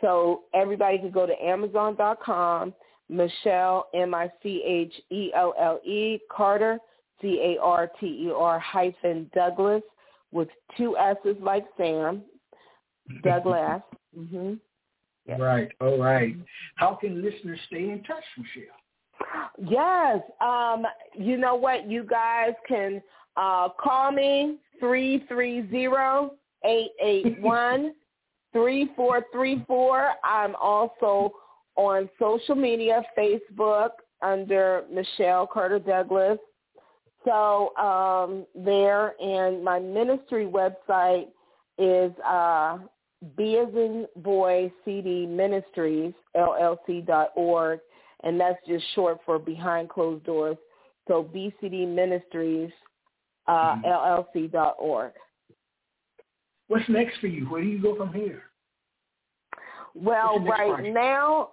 [0.00, 2.74] So everybody can go to Amazon.com.
[3.08, 6.78] Michelle M I C H E L L E Carter
[7.20, 9.82] C A R T E R hyphen Douglass
[10.30, 12.22] with two S's like Sam
[13.24, 13.82] Douglass.
[14.18, 14.54] mm-hmm.
[15.40, 15.70] Right.
[15.80, 16.34] All right.
[16.76, 19.70] How can listeners stay in touch, Michelle?
[19.70, 20.20] Yes.
[20.40, 21.88] Um, you know what?
[21.88, 23.02] You guys can
[23.36, 26.32] uh, call me three three zero
[26.64, 27.94] eight eight one
[28.52, 30.10] three four three four.
[30.24, 31.32] I'm also
[31.76, 33.90] on social media, Facebook
[34.22, 36.38] under Michelle Carter Douglass.
[37.24, 41.28] So um, there, and my ministry website
[41.78, 42.78] is uh,
[43.36, 47.80] B as in boy CD Ministries LLC dot org,
[48.24, 50.56] and that's just short for Behind Closed Doors.
[51.08, 52.70] So BCD Ministries
[53.50, 53.86] uh, mm-hmm.
[53.86, 55.12] LLC dot org.
[56.68, 57.46] What's next for you?
[57.46, 58.44] Where do you go from here?
[59.94, 61.50] Well, right now,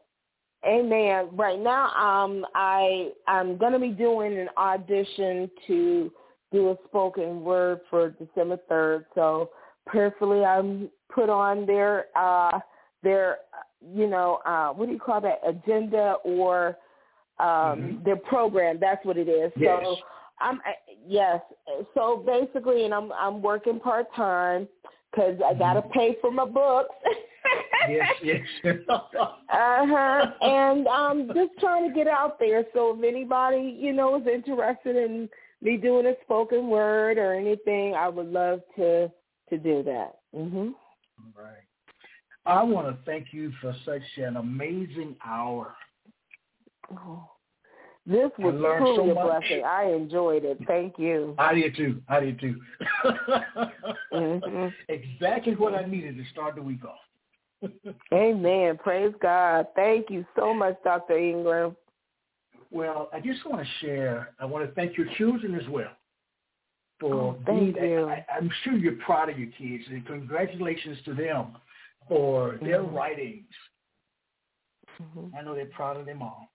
[0.65, 1.30] Amen.
[1.34, 6.11] Right now, um, I I'm gonna be doing an audition to
[6.52, 9.06] do a spoken word for December third.
[9.14, 9.52] So
[9.86, 12.60] prayerfully, I'm put on their uh,
[13.03, 13.38] their
[13.82, 16.78] you know uh, what do you call that agenda or
[17.40, 18.03] um, mm-hmm.
[18.03, 18.78] their program.
[18.82, 19.52] That's what it is.
[19.56, 19.80] Yes.
[19.84, 19.98] So
[20.40, 20.60] I'm
[21.08, 21.42] yes.
[21.94, 24.68] So basically, and I'm I'm working part time
[25.12, 25.92] because I gotta mm-hmm.
[25.92, 26.94] pay for my books.
[27.90, 28.76] yes, yes.
[28.90, 28.98] uh
[29.50, 30.26] huh.
[30.42, 32.64] And um, just trying to get out there.
[32.74, 35.30] So if anybody you know is interested in
[35.62, 39.12] me doing a spoken word or anything, I would love to
[39.50, 40.18] to do that.
[40.36, 40.74] Mhm.
[41.36, 41.64] Right.
[42.46, 45.76] I want to thank you for such an amazing hour.
[46.92, 47.30] Oh,
[48.08, 49.64] this was truly so a blessing.
[49.66, 50.58] I enjoyed it.
[50.66, 51.36] Thank you.
[51.38, 52.02] I did too.
[52.08, 52.56] I did too.
[54.14, 54.68] mm-hmm.
[54.90, 57.72] Exactly what I needed to start the week off.
[58.14, 58.78] Amen.
[58.82, 59.68] Praise God.
[59.76, 61.18] Thank you so much, Dr.
[61.18, 61.76] Ingram.
[62.72, 65.92] Well, I just want to share, I want to thank your children as well
[67.00, 68.06] for oh, thank being, you.
[68.06, 71.58] I, I'm sure you're proud of your kids, and congratulations to them
[72.08, 72.66] for mm-hmm.
[72.66, 73.46] their writings.
[75.02, 75.36] Mm-hmm.
[75.36, 76.50] I know they're proud of them all.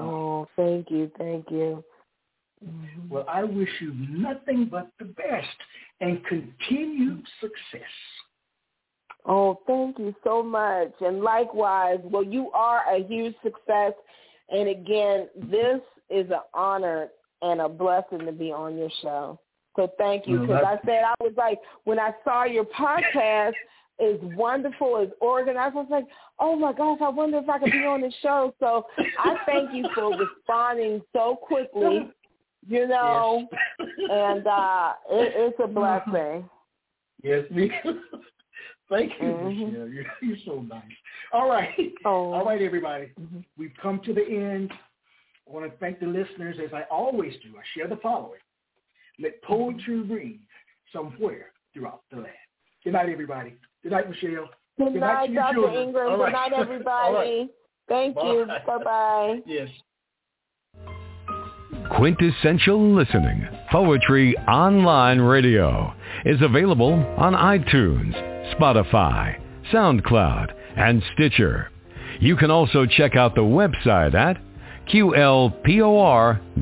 [0.00, 1.84] Oh, thank you, thank you.
[2.64, 3.08] Mm-hmm.
[3.08, 5.48] Well, I wish you nothing but the best
[6.00, 7.90] and continued success.
[9.26, 10.92] Oh, thank you so much.
[11.00, 13.92] And likewise, well, you are a huge success.
[14.50, 17.08] And again, this is an honor
[17.42, 19.38] and a blessing to be on your show.
[19.76, 20.40] So thank you.
[20.40, 23.52] Because I said, I was like, when I saw your podcast,
[24.00, 25.76] is wonderful, is organized.
[25.76, 26.06] I was like,
[26.38, 28.54] oh my gosh, I wonder if I could be on the show.
[28.60, 28.86] So
[29.18, 32.10] I thank you for responding so quickly,
[32.68, 33.48] you know,
[33.78, 33.88] yes.
[34.10, 36.48] and uh, it, it's a blessing.
[37.22, 37.70] Yes, me.
[38.88, 39.48] Thank you, mm-hmm.
[39.48, 39.88] Michelle.
[39.88, 40.82] You're, you're so nice.
[41.32, 41.92] All right.
[42.04, 42.32] Oh.
[42.32, 43.12] All right, everybody.
[43.20, 43.40] Mm-hmm.
[43.56, 44.72] We've come to the end.
[45.48, 47.56] I want to thank the listeners, as I always do.
[47.56, 48.40] I share the following.
[49.20, 50.40] Let poetry ring
[50.92, 52.28] somewhere throughout the land.
[52.82, 53.54] Good night, everybody.
[53.82, 54.48] Good night, Michelle.
[54.78, 55.54] Good, Good night, night Dr.
[55.54, 55.82] Children.
[55.88, 56.16] Ingram.
[56.18, 57.14] Good night, everybody.
[57.14, 57.48] right.
[57.88, 58.22] Thank Bye.
[58.26, 58.46] you.
[58.66, 59.40] Bye-bye.
[59.46, 59.68] Yes.
[61.96, 65.92] Quintessential Listening, Poetry Online Radio,
[66.24, 68.14] is available on iTunes,
[68.54, 69.40] Spotify,
[69.72, 71.70] SoundCloud, and Stitcher.
[72.20, 74.36] You can also check out the website at
[74.88, 76.60] qlpor.com.